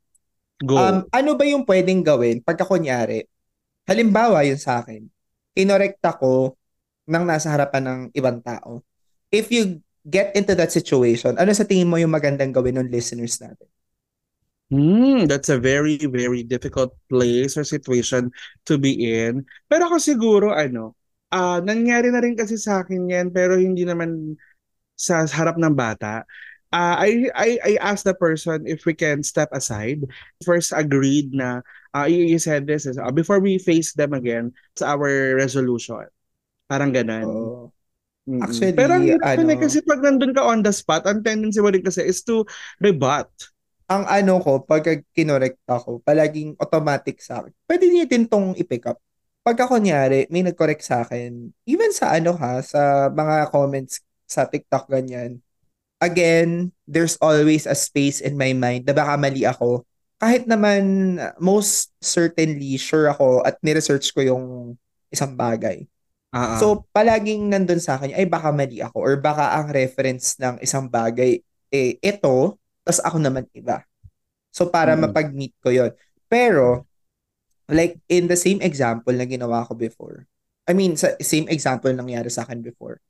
Go. 0.62 0.79
Um, 0.79 1.03
ano 1.11 1.35
ba 1.35 1.42
yung 1.42 1.66
pwedeng 1.66 2.07
gawin 2.07 2.38
pagka 2.38 2.62
kunyari, 2.62 3.27
halimbawa 3.83 4.46
yun 4.46 4.61
sa 4.62 4.79
akin, 4.79 5.03
inorekt 5.59 5.98
ako 6.07 6.55
nang 7.11 7.27
nasa 7.27 7.51
harapan 7.51 7.83
ng 7.83 8.01
ibang 8.14 8.38
tao. 8.38 8.87
If 9.33 9.51
you 9.51 9.83
get 10.07 10.35
into 10.38 10.55
that 10.55 10.70
situation, 10.70 11.35
ano 11.35 11.51
sa 11.51 11.66
tingin 11.66 11.90
mo 11.90 11.98
yung 11.98 12.14
magandang 12.14 12.55
gawin 12.55 12.79
ng 12.79 12.90
listeners 12.94 13.42
natin? 13.42 13.66
Hmm, 14.72 15.29
that's 15.29 15.53
a 15.53 15.61
very, 15.61 16.01
very 16.01 16.40
difficult 16.40 16.96
place 17.12 17.61
or 17.61 17.64
situation 17.64 18.33
to 18.64 18.81
be 18.81 18.96
in. 19.05 19.44
Pero 19.68 19.90
ako 19.90 20.01
siguro, 20.01 20.46
ano, 20.57 20.96
ah 21.33 21.59
nangyari 21.64 22.12
na 22.12 22.21
rin 22.21 22.37
kasi 22.37 22.61
sa 22.61 22.85
akin 22.85 23.09
yan, 23.09 23.27
pero 23.33 23.57
hindi 23.57 23.83
naman 23.88 24.37
sa 24.95 25.25
harap 25.25 25.57
ng 25.57 25.75
bata. 25.75 26.23
Ah, 26.73 26.97
I, 27.05 27.29
I, 27.37 27.51
I 27.61 27.73
asked 27.85 28.09
the 28.09 28.16
person 28.16 28.64
if 28.64 28.88
we 28.88 28.97
can 28.97 29.21
step 29.21 29.53
aside. 29.53 30.09
First 30.40 30.73
agreed 30.73 31.37
na, 31.37 31.61
uh, 31.92 32.09
you, 32.09 32.25
you 32.25 32.40
said 32.40 32.64
this, 32.64 32.88
is, 32.88 32.97
ah, 32.97 33.12
before 33.12 33.45
we 33.45 33.61
face 33.61 33.92
them 33.92 34.16
again, 34.16 34.57
sa 34.81 34.97
our 34.97 35.37
resolution. 35.37 36.09
Parang 36.73 36.88
ganun. 36.88 37.29
Mm-mm. 38.25 38.40
Actually, 38.40 38.73
Pero 38.73 38.97
ang 38.97 39.05
hirap 39.05 39.37
ano- 39.37 39.53
ano, 39.53 39.61
kasi 39.61 39.85
pag 39.85 40.01
nandun 40.01 40.33
ka 40.33 40.42
on 40.49 40.64
the 40.64 40.73
spot, 40.73 41.05
ang 41.05 41.21
tendency 41.21 41.61
mo 41.61 41.68
rin 41.68 41.85
kasi 41.85 42.09
is 42.09 42.25
to 42.25 42.47
rebut. 42.81 43.29
ang 43.92 44.09
ano 44.09 44.40
ko, 44.40 44.64
pag 44.64 44.81
kinorekt 45.12 45.61
ako, 45.68 46.01
palaging 46.01 46.57
automatic 46.57 47.21
sa 47.21 47.45
akin. 47.45 47.53
Pwede 47.68 47.92
niyo 47.92 48.09
din 48.09 48.25
tong 48.25 48.57
i-pick 48.57 48.88
up. 48.88 48.97
Pagka 49.42 49.66
kunyari, 49.66 50.31
may 50.31 50.46
nag-correct 50.46 50.87
sa 50.87 51.02
akin, 51.02 51.50
even 51.66 51.90
sa 51.90 52.14
ano 52.14 52.31
ha, 52.38 52.62
sa 52.62 53.11
mga 53.11 53.50
comments 53.50 53.98
sa 54.22 54.46
TikTok 54.46 54.87
ganyan, 54.87 55.42
again, 55.98 56.70
there's 56.87 57.18
always 57.18 57.66
a 57.66 57.74
space 57.74 58.22
in 58.22 58.38
my 58.38 58.55
mind 58.55 58.87
na 58.87 58.94
baka 58.94 59.18
mali 59.18 59.42
ako. 59.42 59.83
Kahit 60.22 60.46
naman, 60.46 61.18
most 61.42 61.90
certainly, 61.98 62.78
sure 62.78 63.11
ako 63.11 63.42
at 63.42 63.59
niresearch 63.66 64.14
ko 64.14 64.22
yung 64.22 64.44
isang 65.11 65.35
bagay. 65.35 65.90
Ah. 66.31 66.62
So, 66.62 66.87
palaging 66.94 67.50
nandun 67.50 67.83
sa 67.83 67.98
akin, 67.98 68.14
ay 68.14 68.31
baka 68.31 68.55
mali 68.55 68.78
ako 68.78 69.02
or 69.02 69.18
baka 69.18 69.59
ang 69.59 69.74
reference 69.74 70.38
ng 70.38 70.62
isang 70.62 70.87
bagay, 70.87 71.42
eh, 71.74 71.98
ito, 71.98 72.62
tas 72.87 73.02
ako 73.02 73.18
naman 73.18 73.50
iba. 73.59 73.83
So, 74.55 74.70
para 74.70 74.94
Mm. 74.94 75.11
mapag-meet 75.11 75.55
ko 75.59 75.74
yon 75.74 75.90
Pero, 76.31 76.87
like, 77.68 77.98
in 78.09 78.27
the 78.27 78.38
same 78.38 78.62
example 78.62 79.12
na 79.14 79.27
ginawa 79.27 79.66
ko 79.66 79.75
before, 79.75 80.27
I 80.66 80.72
mean, 80.72 80.94
sa 80.94 81.18
same 81.18 81.51
example 81.51 81.90
nangyari 81.90 82.31
sa 82.31 82.46
akin 82.46 82.62
before, 82.62 83.03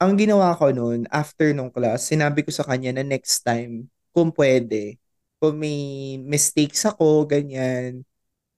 ang 0.00 0.18
ginawa 0.20 0.52
ko 0.58 0.68
noon, 0.74 1.08
after 1.08 1.54
nung 1.56 1.72
class, 1.72 2.10
sinabi 2.10 2.44
ko 2.44 2.50
sa 2.52 2.66
kanya 2.66 3.00
na 3.00 3.04
next 3.06 3.40
time, 3.40 3.88
kung 4.12 4.30
pwede, 4.34 5.00
kung 5.40 5.56
may 5.56 6.16
mistakes 6.20 6.84
ako, 6.84 7.24
ganyan, 7.24 8.04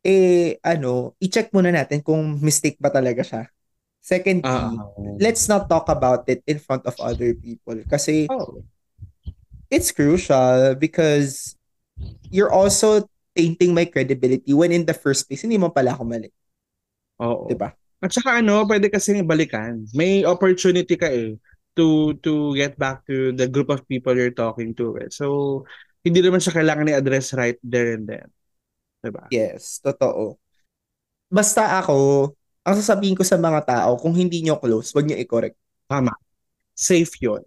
eh, 0.07 0.59
ano, 0.63 1.19
i-check 1.19 1.51
muna 1.51 1.75
natin 1.75 1.99
kung 2.03 2.39
mistake 2.39 2.79
ba 2.79 2.91
talaga 2.95 3.27
siya. 3.27 3.43
Secondly, 4.07 4.47
Ah, 4.47 4.71
let's 5.19 5.51
not 5.51 5.67
talk 5.67 5.91
about 5.91 6.23
it 6.31 6.39
in 6.47 6.63
front 6.63 6.87
of 6.87 6.95
other 7.03 7.35
people 7.35 7.75
kasi 7.91 8.31
oh. 8.31 8.63
it's 9.67 9.91
crucial 9.91 10.79
because 10.79 11.59
you're 12.31 12.55
also 12.55 13.03
tainting 13.37 13.77
my 13.77 13.85
credibility 13.85 14.57
when 14.57 14.73
in 14.73 14.89
the 14.89 14.97
first 14.97 15.29
place, 15.29 15.45
hindi 15.45 15.61
mo 15.61 15.69
pala 15.69 15.93
ako 15.93 16.03
mali. 16.09 16.33
Oo. 17.21 17.45
Diba? 17.53 17.77
At 18.01 18.13
saka 18.13 18.41
ano, 18.41 18.65
pwede 18.65 18.89
kasi 18.89 19.13
ibalikan. 19.13 19.85
May 19.93 20.25
opportunity 20.25 20.97
ka 20.97 21.13
eh 21.13 21.37
to 21.77 22.17
to 22.25 22.57
get 22.57 22.81
back 22.81 23.05
to 23.05 23.37
the 23.37 23.45
group 23.45 23.69
of 23.69 23.85
people 23.85 24.17
you're 24.17 24.33
talking 24.33 24.73
to. 24.73 24.97
Eh. 24.97 25.13
So, 25.13 25.63
hindi 26.01 26.25
naman 26.25 26.41
siya 26.41 26.57
kailangan 26.57 26.89
i-address 26.89 27.37
right 27.37 27.61
there 27.61 28.01
and 28.01 28.09
then. 28.09 28.29
Diba? 29.05 29.29
Yes, 29.29 29.79
totoo. 29.85 30.41
Basta 31.29 31.83
ako, 31.83 32.33
ang 32.65 32.77
sasabihin 32.79 33.19
ko 33.19 33.23
sa 33.23 33.37
mga 33.37 33.63
tao, 33.67 34.01
kung 34.01 34.17
hindi 34.17 34.41
nyo 34.43 34.57
close, 34.57 34.95
wag 34.97 35.05
nyo 35.07 35.19
i-correct. 35.19 35.59
Safe 36.77 37.13
yun. 37.21 37.45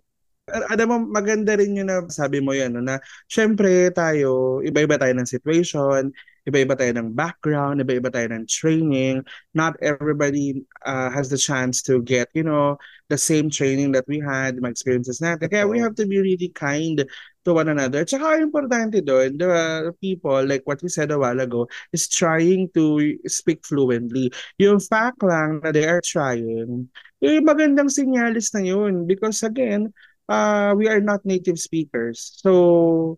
Alam 0.50 0.88
mo, 0.90 0.98
maganda 1.22 1.56
rin 1.58 1.78
yun 1.78 1.88
na 1.88 2.06
sabi 2.10 2.42
mo 2.42 2.52
yan, 2.52 2.76
no, 2.76 2.82
na 2.82 3.00
syempre 3.30 3.94
tayo, 3.94 4.60
iba-iba 4.66 4.98
tayo 4.98 5.14
ng 5.16 5.30
situation, 5.30 6.12
iba-iba 6.50 6.74
tayo 6.74 6.90
ng 6.98 7.14
background, 7.14 7.78
iba-iba 7.84 8.10
tayo 8.10 8.28
ng 8.34 8.50
training. 8.50 9.22
Not 9.54 9.78
everybody 9.86 10.66
uh, 10.82 11.14
has 11.14 11.30
the 11.30 11.38
chance 11.38 11.86
to 11.86 12.02
get, 12.02 12.34
you 12.34 12.44
know, 12.44 12.82
the 13.10 13.18
same 13.18 13.50
training 13.50 13.94
that 13.94 14.10
we 14.10 14.18
had, 14.18 14.58
mga 14.58 14.74
experiences 14.74 15.22
natin. 15.22 15.50
Kaya 15.50 15.70
we 15.70 15.78
have 15.78 15.94
to 15.98 16.10
be 16.10 16.18
really 16.18 16.50
kind 16.54 17.06
to 17.46 17.50
one 17.54 17.70
another. 17.70 18.06
Tsaka 18.06 18.42
importante 18.42 19.02
doon, 19.06 19.38
the 19.38 19.94
people, 20.02 20.42
like 20.46 20.66
what 20.66 20.82
we 20.82 20.90
said 20.90 21.14
a 21.14 21.18
while 21.18 21.40
ago, 21.40 21.70
is 21.94 22.10
trying 22.10 22.70
to 22.74 23.18
speak 23.30 23.66
fluently. 23.66 24.34
Yung 24.58 24.82
fact 24.82 25.22
lang 25.22 25.62
na 25.62 25.70
they 25.74 25.86
are 25.86 26.02
trying, 26.02 26.90
eh, 27.22 27.42
magandang 27.42 27.90
sinyalis 27.94 28.54
na 28.54 28.62
yun. 28.62 29.06
Because 29.06 29.42
again, 29.46 29.94
uh, 30.30 30.72
we 30.78 30.86
are 30.86 31.02
not 31.02 31.26
native 31.26 31.58
speakers. 31.58 32.38
So, 32.40 33.18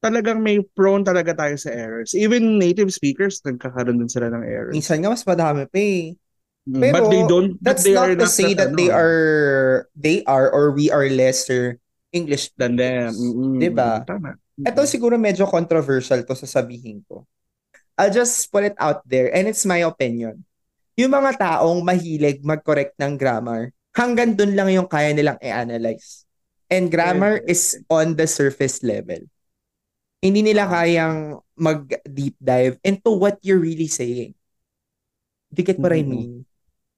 talagang 0.00 0.40
may 0.40 0.64
prone 0.64 1.04
talaga 1.04 1.36
tayo 1.36 1.54
sa 1.60 1.70
errors. 1.70 2.16
Even 2.16 2.56
native 2.56 2.90
speakers, 2.90 3.44
nagkakaroon 3.44 4.00
din 4.00 4.10
sila 4.10 4.32
ng 4.32 4.42
errors. 4.42 4.74
Minsan 4.74 5.04
nga, 5.04 5.12
mas 5.12 5.22
madami 5.22 5.68
pa 5.68 5.78
eh. 5.78 6.16
Mm, 6.66 6.82
Pero, 6.82 6.94
but 6.98 7.04
they 7.12 7.22
don't, 7.30 7.52
but 7.62 7.62
That's 7.62 7.84
they 7.86 7.94
not 7.94 8.10
are 8.10 8.16
to 8.18 8.26
not 8.26 8.34
say 8.34 8.50
that 8.58 8.74
they 8.74 8.90
ano, 8.90 8.98
are, 8.98 9.24
they 9.94 10.18
are 10.26 10.50
or 10.50 10.74
we 10.74 10.90
are 10.90 11.06
lesser 11.06 11.78
English 12.10 12.50
than 12.58 12.74
them. 12.74 13.14
Mm-mm. 13.14 13.62
Diba? 13.62 14.02
Tama. 14.02 14.34
Ito 14.56 14.82
siguro 14.88 15.14
medyo 15.20 15.46
controversial 15.46 16.26
to 16.26 16.34
sasabihin 16.34 17.06
ko. 17.06 17.22
I'll 17.94 18.12
just 18.12 18.50
put 18.50 18.66
it 18.66 18.76
out 18.82 19.06
there 19.08 19.30
and 19.30 19.46
it's 19.46 19.64
my 19.64 19.86
opinion. 19.86 20.42
Yung 20.98 21.12
mga 21.12 21.38
taong 21.38 21.80
mahilig 21.84 22.40
mag-correct 22.42 22.96
ng 22.98 23.14
grammar, 23.20 23.72
hanggang 23.96 24.36
dun 24.36 24.52
lang 24.52 24.68
yung 24.68 24.88
kaya 24.88 25.12
nilang 25.14 25.40
i-analyze. 25.40 26.25
And 26.66 26.90
grammar 26.90 27.38
is 27.46 27.78
on 27.86 28.18
the 28.18 28.26
surface 28.26 28.82
level. 28.82 29.22
Hindi 30.18 30.42
nila 30.42 30.66
kayang 30.66 31.38
mag-deep 31.54 32.34
dive 32.42 32.76
into 32.82 33.14
what 33.14 33.38
you're 33.46 33.62
really 33.62 33.86
saying. 33.86 34.34
Do 35.54 35.62
you 35.62 35.66
get 35.66 35.78
what 35.78 35.94
I 35.94 36.02
Mhm. 36.02 36.10
mean? 36.10 36.32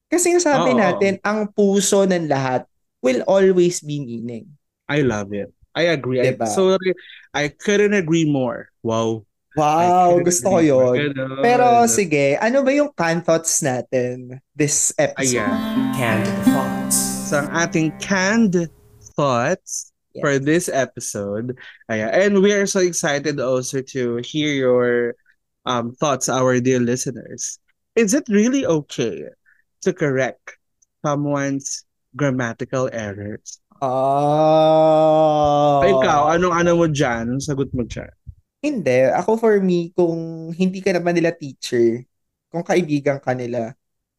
Kasi 0.08 0.32
yung 0.32 0.40
sabi 0.40 0.72
Oo. 0.72 0.80
natin, 0.80 1.20
ang 1.20 1.52
puso 1.52 2.08
ng 2.08 2.32
lahat 2.32 2.64
will 3.04 3.20
always 3.28 3.84
be 3.84 4.00
meaning. 4.00 4.48
I 4.88 5.04
love 5.04 5.36
it. 5.36 5.52
I 5.76 5.92
agree. 5.92 6.18
I, 6.24 6.32
Diba? 6.32 6.48
sorry, 6.48 6.96
I 7.36 7.52
couldn't 7.52 7.92
agree 7.92 8.24
more. 8.24 8.72
Wow. 8.80 9.28
I 9.52 9.60
Wow, 9.60 10.22
gusto 10.22 10.48
ko 10.48 10.58
more. 10.62 10.96
yun. 10.96 11.12
Pero 11.44 11.84
sige, 11.90 12.38
ano 12.40 12.62
ba 12.62 12.70
yung 12.72 12.88
can 12.94 13.20
thoughts 13.20 13.60
natin 13.60 14.38
this 14.54 14.94
episode? 14.96 15.44
Ayan. 15.44 15.92
Canned 15.98 16.28
thoughts. 16.46 16.96
So, 17.28 17.42
ang 17.42 17.50
ating 17.52 17.92
canned 18.00 18.70
thoughts 19.18 19.90
Yes. 20.14 20.22
for 20.24 20.38
this 20.40 20.66
episode. 20.72 21.58
Ayan. 21.90 22.08
And 22.08 22.32
we 22.40 22.54
are 22.56 22.64
so 22.64 22.80
excited 22.80 23.36
also 23.38 23.82
to 23.92 24.24
hear 24.24 24.48
your 24.54 25.14
um, 25.68 25.92
thoughts, 25.92 26.32
our 26.32 26.58
dear 26.64 26.80
listeners. 26.80 27.60
Is 27.92 28.14
it 28.14 28.24
really 28.32 28.64
okay 28.64 29.28
to 29.84 29.92
correct 29.92 30.56
someone's 31.04 31.84
grammatical 32.16 32.88
errors? 32.88 33.60
Ah. 33.78 35.84
Ikaw, 35.84 36.40
anong 36.40 36.54
ano 36.56 36.70
mo 36.78 36.86
dyan? 36.88 37.36
Anong 37.36 37.44
sagot 37.44 37.68
mo 37.76 37.84
dyan? 37.84 38.10
Hindi. 38.64 39.12
Ako 39.12 39.36
for 39.38 39.60
me, 39.60 39.92
kung 39.94 40.50
hindi 40.56 40.80
ka 40.82 40.96
naman 40.96 41.14
nila 41.14 41.36
teacher, 41.36 42.02
kung 42.50 42.64
kaibigan 42.64 43.20
ka 43.22 43.36
nila, 43.36 43.76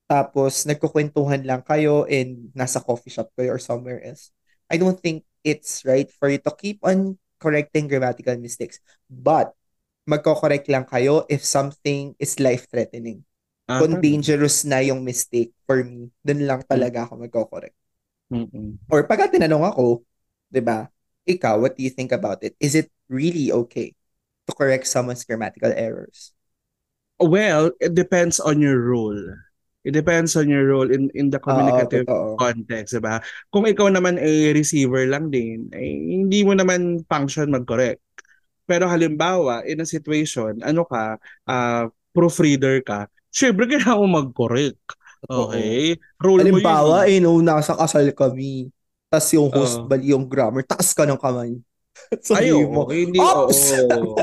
tapos 0.08 0.64
nagkukwentuhan 0.70 1.44
lang 1.44 1.66
kayo 1.66 2.06
and 2.08 2.54
nasa 2.56 2.80
coffee 2.80 3.12
shop 3.12 3.34
kayo 3.36 3.58
or 3.58 3.62
somewhere 3.62 4.00
else, 4.06 4.32
I 4.70 4.78
don't 4.78 5.00
think 5.00 5.26
it's 5.44 5.84
right 5.86 6.10
for 6.22 6.30
you 6.30 6.40
to 6.46 6.54
keep 6.54 6.80
on 6.86 7.18
correcting 7.42 7.88
grammatical 7.88 8.38
mistakes. 8.38 8.80
But, 9.10 9.54
magko-correct 10.10 10.66
lang 10.70 10.90
kayo 10.90 11.26
if 11.30 11.46
something 11.46 12.18
is 12.18 12.42
life-threatening. 12.42 13.22
Ah, 13.70 13.80
Kung 13.82 14.02
dangerous 14.02 14.66
na 14.66 14.82
yung 14.82 15.06
mistake 15.06 15.54
for 15.70 15.86
me, 15.86 16.10
dun 16.26 16.44
lang 16.50 16.66
talaga 16.66 17.06
ako 17.06 17.22
magko-correct. 17.22 17.78
mm-mm. 18.32 18.80
Or 18.90 19.06
pagka 19.06 19.30
tinanong 19.30 19.66
ako, 19.70 20.02
'di 20.50 20.62
ba? 20.66 20.90
Ikaw, 21.30 21.62
what 21.62 21.78
do 21.78 21.86
you 21.86 21.94
think 21.94 22.10
about 22.10 22.42
it? 22.42 22.58
Is 22.58 22.74
it 22.74 22.90
really 23.06 23.54
okay 23.54 23.94
to 24.50 24.52
correct 24.58 24.90
someone's 24.90 25.26
grammatical 25.26 25.70
errors? 25.70 26.34
Well, 27.20 27.72
it 27.80 27.94
depends 27.96 28.40
on 28.40 28.60
your 28.62 28.80
role. 28.82 29.36
It 29.80 29.96
depends 29.96 30.36
on 30.36 30.52
your 30.52 30.68
role 30.68 30.92
in 30.92 31.08
in 31.16 31.32
the 31.32 31.40
communicative 31.40 32.04
Oo, 32.06 32.36
totoo. 32.36 32.40
context, 32.40 33.00
diba? 33.00 33.24
Kung 33.48 33.64
ikaw 33.64 33.88
naman 33.88 34.20
ay 34.20 34.52
receiver 34.52 35.08
lang 35.08 35.32
din, 35.32 35.72
eh, 35.72 36.20
hindi 36.20 36.44
mo 36.44 36.52
naman 36.52 37.08
function 37.08 37.48
mag-correct. 37.48 38.04
Pero 38.68 38.86
halimbawa, 38.92 39.64
in 39.66 39.80
a 39.82 39.88
situation, 39.88 40.60
ano 40.62 40.84
ka, 40.84 41.16
ah, 41.48 41.88
proofreader 42.12 42.84
ka, 42.84 43.08
syempre 43.32 43.66
kailangan 43.72 44.04
mo 44.04 44.08
mag-correct. 44.20 44.84
Totoo. 45.24 45.52
Okay? 45.52 45.96
Role 46.20 46.44
mo 46.44 46.60
Halimbawa, 46.60 46.98
yun. 47.08 47.12
eh, 47.12 47.18
no, 47.24 47.40
nasa 47.40 47.74
kasal 47.76 48.12
kami. 48.12 48.68
tas 49.10 49.26
yung 49.34 49.50
host 49.50 49.82
Oo. 49.82 49.90
bali 49.90 50.14
yung 50.14 50.30
grammar, 50.30 50.62
taas 50.62 50.94
ka 50.94 51.02
ng 51.02 51.18
kamay. 51.18 51.58
Ay, 52.38 52.54
Sabi 52.54 52.62
oo. 52.62 52.70
mo, 52.70 52.82
Hindi, 52.94 53.18
Ops! 53.18 53.74
oo. 53.74 54.14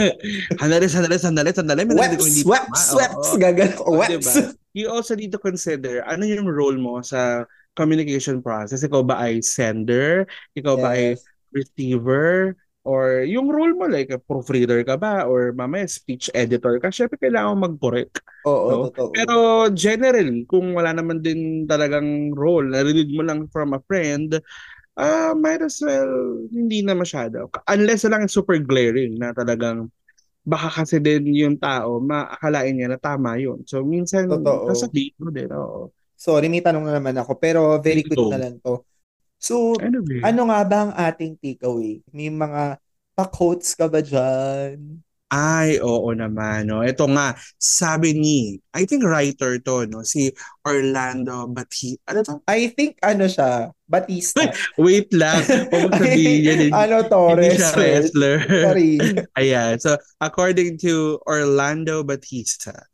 sandali, 0.60 0.86
sandali, 0.86 1.16
sandali, 1.18 1.50
sandali. 1.50 1.80
May 1.82 1.94
narinig 1.98 2.14
Weps, 2.14 2.22
ko 2.22 2.26
hindi 2.30 2.42
weps, 2.46 2.82
tama. 2.86 2.96
weps, 3.00 3.26
Oo. 3.26 3.36
gagan, 3.42 3.70
Oo, 3.82 3.92
weps. 3.98 4.12
diba? 4.12 4.32
You 4.76 4.92
also 4.92 5.16
need 5.16 5.32
to 5.32 5.40
consider 5.40 6.04
ano 6.04 6.28
yung 6.28 6.44
role 6.44 6.76
mo 6.76 7.00
sa 7.00 7.48
communication 7.72 8.44
process. 8.44 8.84
Ikaw 8.84 9.00
ba 9.08 9.16
ay 9.24 9.40
sender? 9.40 10.28
Ikaw 10.52 10.76
ba 10.76 10.92
ay 10.92 11.16
Yes. 11.16 11.24
receiver? 11.56 12.52
Or 12.84 13.24
yung 13.24 13.48
role 13.48 13.72
mo, 13.74 13.88
like 13.88 14.12
a 14.12 14.20
proofreader 14.20 14.84
ka 14.84 15.00
ba? 15.00 15.24
Or 15.24 15.50
mamaya 15.56 15.88
speech 15.88 16.28
editor 16.36 16.76
ka? 16.78 16.92
Syempre 16.92 17.16
kailangan 17.16 17.56
mag-correct. 17.58 18.20
Oo, 18.44 18.68
No? 18.68 18.92
totoo. 18.92 19.12
Pero 19.16 19.66
generally, 19.72 20.44
kung 20.44 20.76
wala 20.76 20.92
naman 20.92 21.24
din 21.24 21.64
talagang 21.64 22.36
role, 22.36 22.68
narinig 22.68 23.08
mo 23.16 23.24
lang 23.24 23.48
from 23.48 23.72
a 23.72 23.80
friend, 23.88 24.36
ah 25.00 25.32
might 25.36 25.60
as 25.64 25.80
well 25.84 26.08
hindi 26.52 26.84
na 26.84 26.92
masyado. 26.96 27.48
Unless 27.70 28.08
lang 28.10 28.28
super 28.28 28.58
glaring 28.60 29.16
na 29.20 29.32
talagang 29.32 29.88
baka 30.46 30.82
kasi 30.82 31.02
din 31.02 31.26
yung 31.34 31.58
tao, 31.58 31.98
maakalain 31.98 32.72
niya 32.72 32.88
na 32.94 32.98
tama 33.02 33.34
yun. 33.36 33.66
So, 33.66 33.82
minsan, 33.82 34.30
Totoo. 34.30 34.70
nasabihin 34.70 35.18
mo 35.18 35.28
din. 35.34 35.50
Oo. 35.50 35.90
Sorry, 36.16 36.48
may 36.48 36.64
tanong 36.64 36.86
na 36.88 36.96
naman 36.96 37.18
ako, 37.18 37.36
pero 37.36 37.76
very 37.82 38.00
quick 38.06 38.24
na 38.30 38.40
lang 38.40 38.56
to. 38.64 38.80
So, 39.36 39.76
Anyway. 39.82 40.22
ano 40.24 40.48
nga 40.48 40.60
ba 40.64 40.78
ang 40.88 40.92
ating 40.96 41.36
takeaway? 41.38 42.00
May 42.14 42.32
mga 42.32 42.80
pa-quotes 43.12 43.76
ka 43.76 43.86
ba 43.90 44.00
dyan? 44.00 45.05
Ay, 45.26 45.82
oo 45.82 46.14
naman. 46.14 46.70
No? 46.70 46.86
Ito 46.86 47.10
nga, 47.10 47.34
sabi 47.58 48.14
ni, 48.14 48.62
I 48.70 48.86
think 48.86 49.02
writer 49.02 49.58
to, 49.58 49.82
no? 49.90 50.06
si 50.06 50.30
Orlando 50.62 51.50
Bati. 51.50 51.98
Ano 52.06 52.22
to? 52.22 52.38
I 52.46 52.70
think 52.70 52.94
ano 53.02 53.26
siya, 53.26 53.74
Batista. 53.90 54.46
Wait 54.78 55.10
lang. 55.10 55.42
Huwag 55.42 55.98
sabihin 55.98 56.46
yan. 56.46 56.60
Ano 56.86 57.02
to, 57.10 57.34
hindi 57.34 57.58
siya 57.58 57.74
wrestler. 57.74 58.36
Sorry. 58.46 58.92
Ayan. 59.40 59.82
So, 59.82 59.98
according 60.22 60.78
to 60.86 61.18
Orlando 61.26 62.06
Batista, 62.06 62.86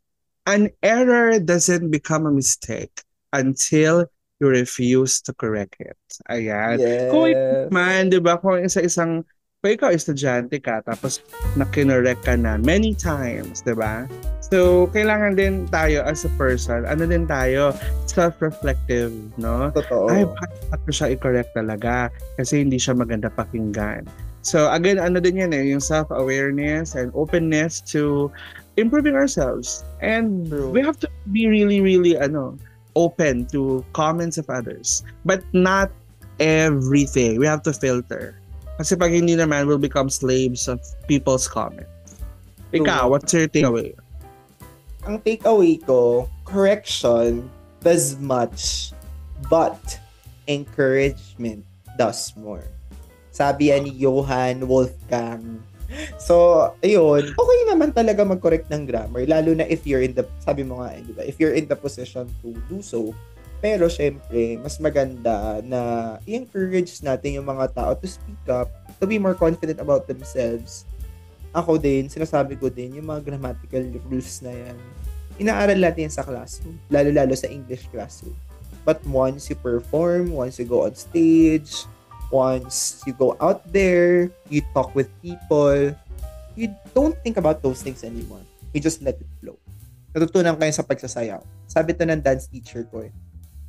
an 0.49 0.73
error 0.81 1.37
doesn't 1.37 1.93
become 1.93 2.25
a 2.25 2.33
mistake 2.33 3.05
until 3.29 4.09
you 4.41 4.49
refuse 4.49 5.21
to 5.21 5.37
correct 5.37 5.77
it. 5.79 6.01
Ayan. 6.33 6.81
Kung 7.13 7.29
Yes. 7.29 7.69
man, 7.69 8.09
di 8.09 8.17
ba, 8.17 8.41
kung 8.41 8.57
isa 8.57 8.81
isang, 8.81 9.21
kung 9.63 9.79
ikaw 9.79 9.95
estudyante 9.95 10.59
ka, 10.59 10.83
tapos 10.83 11.23
nakinorek 11.55 12.19
ka 12.27 12.35
na 12.35 12.59
many 12.59 12.91
times, 12.91 13.63
di 13.63 13.71
ba? 13.71 14.03
So, 14.43 14.91
kailangan 14.91 15.39
din 15.39 15.71
tayo 15.71 16.03
as 16.03 16.27
a 16.27 16.31
person, 16.35 16.83
ano 16.83 17.07
din 17.07 17.23
tayo, 17.23 17.71
self-reflective, 18.11 19.15
no? 19.39 19.71
Totoo. 19.71 20.11
Ay, 20.11 20.27
bakit 20.27 20.79
ko 20.83 20.91
siya 20.91 21.07
i-correct 21.15 21.55
talaga? 21.55 22.11
Kasi 22.35 22.59
hindi 22.59 22.75
siya 22.75 22.91
maganda 22.91 23.31
pakinggan. 23.31 24.03
So 24.43 24.67
again, 24.67 24.99
ano 24.99 25.23
din 25.23 25.39
yan 25.39 25.55
eh, 25.55 25.71
yung 25.71 25.79
self-awareness 25.79 26.99
and 26.99 27.15
openness 27.15 27.79
to 27.95 28.27
improving 28.75 29.15
ourselves. 29.15 29.87
And 30.03 30.51
True. 30.51 30.75
we 30.75 30.83
have 30.83 30.99
to 30.99 31.07
be 31.31 31.47
really, 31.47 31.79
really 31.79 32.19
ano, 32.19 32.59
open 32.99 33.47
to 33.55 33.79
comments 33.95 34.35
of 34.35 34.51
others. 34.51 35.07
But 35.23 35.39
not 35.55 35.87
everything. 36.43 37.39
We 37.39 37.47
have 37.47 37.63
to 37.63 37.71
filter. 37.71 38.42
Kasi 38.77 38.97
pag 38.97 39.13
hindi 39.13 39.37
naman, 39.37 39.69
we'll 39.69 39.81
become 39.81 40.09
slaves 40.09 40.65
of 40.65 40.81
people's 41.05 41.45
comments. 41.45 41.89
Ikaw, 42.73 43.05
what's 43.05 43.29
your 43.29 43.45
takeaway? 43.45 43.93
Ang 45.05 45.21
takeaway 45.21 45.77
ko, 45.85 46.25
correction 46.41 47.45
does 47.85 48.17
much, 48.17 48.95
but 49.45 49.77
encouragement 50.49 51.61
does 51.99 52.33
more. 52.33 52.65
Sabi 53.29 53.69
yan 53.69 53.85
ni 53.85 53.93
Johann 53.93 54.65
Wolfgang. 54.65 55.61
So, 56.17 56.73
ayun, 56.81 57.37
okay 57.37 57.59
naman 57.69 57.93
talaga 57.93 58.25
mag-correct 58.25 58.73
ng 58.73 58.89
grammar, 58.89 59.29
lalo 59.29 59.53
na 59.53 59.69
if 59.69 59.85
you're 59.85 60.01
in 60.01 60.17
the, 60.17 60.25
sabi 60.41 60.65
mo 60.65 60.81
nga, 60.81 60.97
eh, 60.97 61.05
di 61.05 61.13
ba, 61.13 61.21
if 61.21 61.37
you're 61.37 61.53
in 61.53 61.69
the 61.69 61.77
position 61.77 62.25
to 62.41 62.57
do 62.65 62.81
so. 62.81 63.13
Pero 63.63 63.87
syempre, 63.87 64.59
mas 64.59 64.75
maganda 64.75 65.63
na 65.63 65.79
i-encourage 66.27 66.99
natin 66.99 67.39
yung 67.39 67.47
mga 67.47 67.71
tao 67.71 67.95
to 67.95 68.03
speak 68.03 68.43
up, 68.51 68.67
to 68.99 69.07
be 69.07 69.15
more 69.15 69.39
confident 69.39 69.79
about 69.79 70.03
themselves. 70.03 70.83
Ako 71.55 71.79
din, 71.79 72.11
sinasabi 72.11 72.59
ko 72.59 72.67
din, 72.67 72.99
yung 72.99 73.07
mga 73.07 73.23
grammatical 73.23 73.87
rules 74.11 74.43
na 74.43 74.51
yan, 74.51 74.75
inaaral 75.39 75.79
natin 75.79 76.11
yan 76.11 76.13
sa 76.13 76.27
classroom, 76.27 76.75
lalo-lalo 76.91 77.31
sa 77.39 77.47
English 77.47 77.87
classroom. 77.87 78.35
But 78.83 78.99
once 79.07 79.47
you 79.47 79.55
perform, 79.55 80.35
once 80.35 80.59
you 80.59 80.67
go 80.67 80.83
on 80.83 80.99
stage, 80.99 81.87
once 82.35 82.99
you 83.07 83.15
go 83.15 83.39
out 83.39 83.63
there, 83.71 84.27
you 84.51 84.59
talk 84.75 84.91
with 84.91 85.07
people, 85.23 85.95
you 86.59 86.67
don't 86.91 87.15
think 87.23 87.39
about 87.39 87.63
those 87.63 87.79
things 87.79 88.03
anymore. 88.03 88.43
You 88.75 88.83
just 88.83 88.99
let 88.99 89.23
it 89.23 89.29
flow. 89.39 89.55
Natutunan 90.11 90.59
kayo 90.59 90.73
sa 90.75 90.83
pagsasayaw. 90.83 91.39
Sabi 91.71 91.95
to 91.95 92.03
ng 92.03 92.19
dance 92.19 92.51
teacher 92.51 92.83
ko 92.91 93.07
eh, 93.07 93.13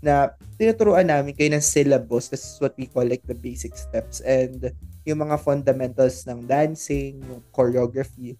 na 0.05 0.31
tinuturuan 0.55 1.09
namin 1.09 1.33
kayo 1.33 1.49
ng 1.51 1.65
syllabus. 1.65 2.29
This 2.29 2.45
is 2.45 2.57
what 2.61 2.77
we 2.77 2.85
call 2.85 3.03
like 3.03 3.25
the 3.25 3.35
basic 3.35 3.73
steps 3.75 4.21
and 4.21 4.71
yung 5.03 5.25
mga 5.25 5.41
fundamentals 5.41 6.29
ng 6.29 6.45
dancing, 6.45 7.25
yung 7.25 7.41
choreography. 7.51 8.37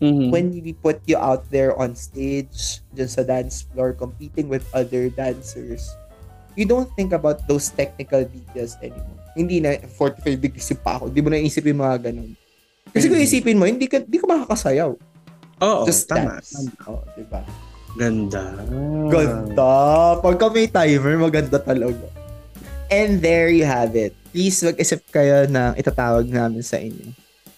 Mhm. 0.00 0.32
When 0.32 0.46
we 0.56 0.72
put 0.72 1.04
you 1.04 1.20
out 1.20 1.44
there 1.52 1.76
on 1.76 1.92
stage, 1.92 2.80
dyan 2.96 3.10
sa 3.12 3.20
dance 3.20 3.68
floor, 3.68 3.92
competing 3.92 4.48
with 4.48 4.64
other 4.72 5.12
dancers, 5.12 5.84
you 6.56 6.64
don't 6.64 6.88
think 6.96 7.12
about 7.12 7.44
those 7.44 7.68
technical 7.68 8.24
details 8.24 8.80
anymore. 8.80 9.20
Hindi 9.36 9.60
na 9.60 9.76
45 9.84 10.40
degrees 10.40 10.64
yung 10.72 10.80
pa 10.80 10.96
ako. 10.96 11.12
Hindi 11.12 11.20
mo 11.20 11.28
na 11.28 11.36
isip 11.36 11.68
yung 11.68 11.84
mga 11.84 12.08
ganun. 12.08 12.32
Kasi 12.88 13.12
kung 13.12 13.20
Mhm. 13.20 13.28
isipin 13.28 13.58
mo, 13.60 13.68
hindi 13.68 13.84
ka, 13.84 14.00
hindi 14.00 14.16
ka 14.16 14.24
makakasayaw. 14.24 14.90
Oo, 15.60 15.82
Just 15.84 16.08
tama. 16.08 16.40
dance. 16.40 16.56
Oo, 16.88 17.04
diba? 17.12 17.44
Ganda. 17.96 18.54
Ganda. 19.08 19.74
Pagka 20.20 20.46
may 20.52 20.68
timer, 20.68 21.16
maganda 21.16 21.58
talaga. 21.58 22.06
And 22.92 23.18
there 23.18 23.50
you 23.50 23.66
have 23.66 23.96
it. 23.98 24.14
Please 24.30 24.62
mag-isip 24.62 25.02
kayo 25.10 25.48
ng 25.50 25.74
itatawag 25.74 26.28
namin 26.28 26.62
sa 26.62 26.78
inyo. 26.78 27.10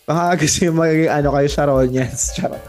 Baka 0.09 0.40
gusto 0.40 0.64
yung 0.64 0.81
magiging 0.81 1.12
ano 1.12 1.37
kayo, 1.37 1.48
Sharon 1.53 1.92
yes. 1.92 2.33
Charot. 2.33 2.64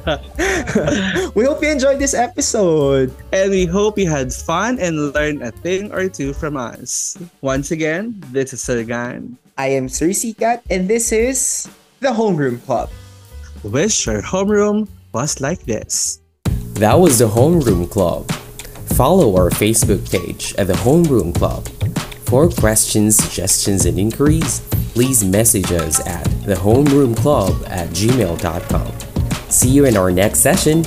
we 1.39 1.47
hope 1.47 1.63
you 1.63 1.71
enjoyed 1.71 1.95
this 1.95 2.11
episode. 2.11 3.15
And 3.31 3.47
we 3.47 3.63
hope 3.63 3.95
you 3.95 4.11
had 4.11 4.35
fun 4.35 4.75
and 4.75 5.15
learned 5.15 5.39
a 5.39 5.55
thing 5.63 5.87
or 5.95 6.11
two 6.11 6.35
from 6.35 6.59
us. 6.59 7.15
Once 7.39 7.71
again, 7.71 8.19
this 8.35 8.51
is 8.51 8.59
Sergan. 8.59 9.39
I 9.55 9.71
am 9.71 9.87
Sir 9.87 10.11
Cat, 10.35 10.67
and 10.67 10.91
this 10.91 11.15
is 11.15 11.71
the 12.03 12.11
Homeroom 12.11 12.59
Club. 12.67 12.91
Wish 13.63 14.07
your 14.07 14.19
homeroom 14.19 14.91
was 15.15 15.39
like 15.39 15.63
this. 15.63 16.19
That 16.73 16.95
was 16.99 17.19
the 17.19 17.27
Homeroom 17.27 17.89
Club. 17.89 18.31
Follow 18.95 19.35
our 19.35 19.49
Facebook 19.49 20.09
page 20.11 20.53
at 20.55 20.67
the 20.67 20.73
Homeroom 20.73 21.33
Club. 21.35 21.67
For 22.25 22.49
questions, 22.49 23.15
suggestions, 23.15 23.85
and 23.85 23.97
inquiries, 23.99 24.61
please 24.93 25.23
message 25.23 25.71
us 25.71 26.05
at 26.05 26.25
thehomeroomclub 26.45 27.69
at 27.69 27.89
gmail.com. 27.89 29.49
See 29.49 29.69
you 29.69 29.85
in 29.85 29.97
our 29.97 30.11
next 30.11 30.39
session. 30.39 30.83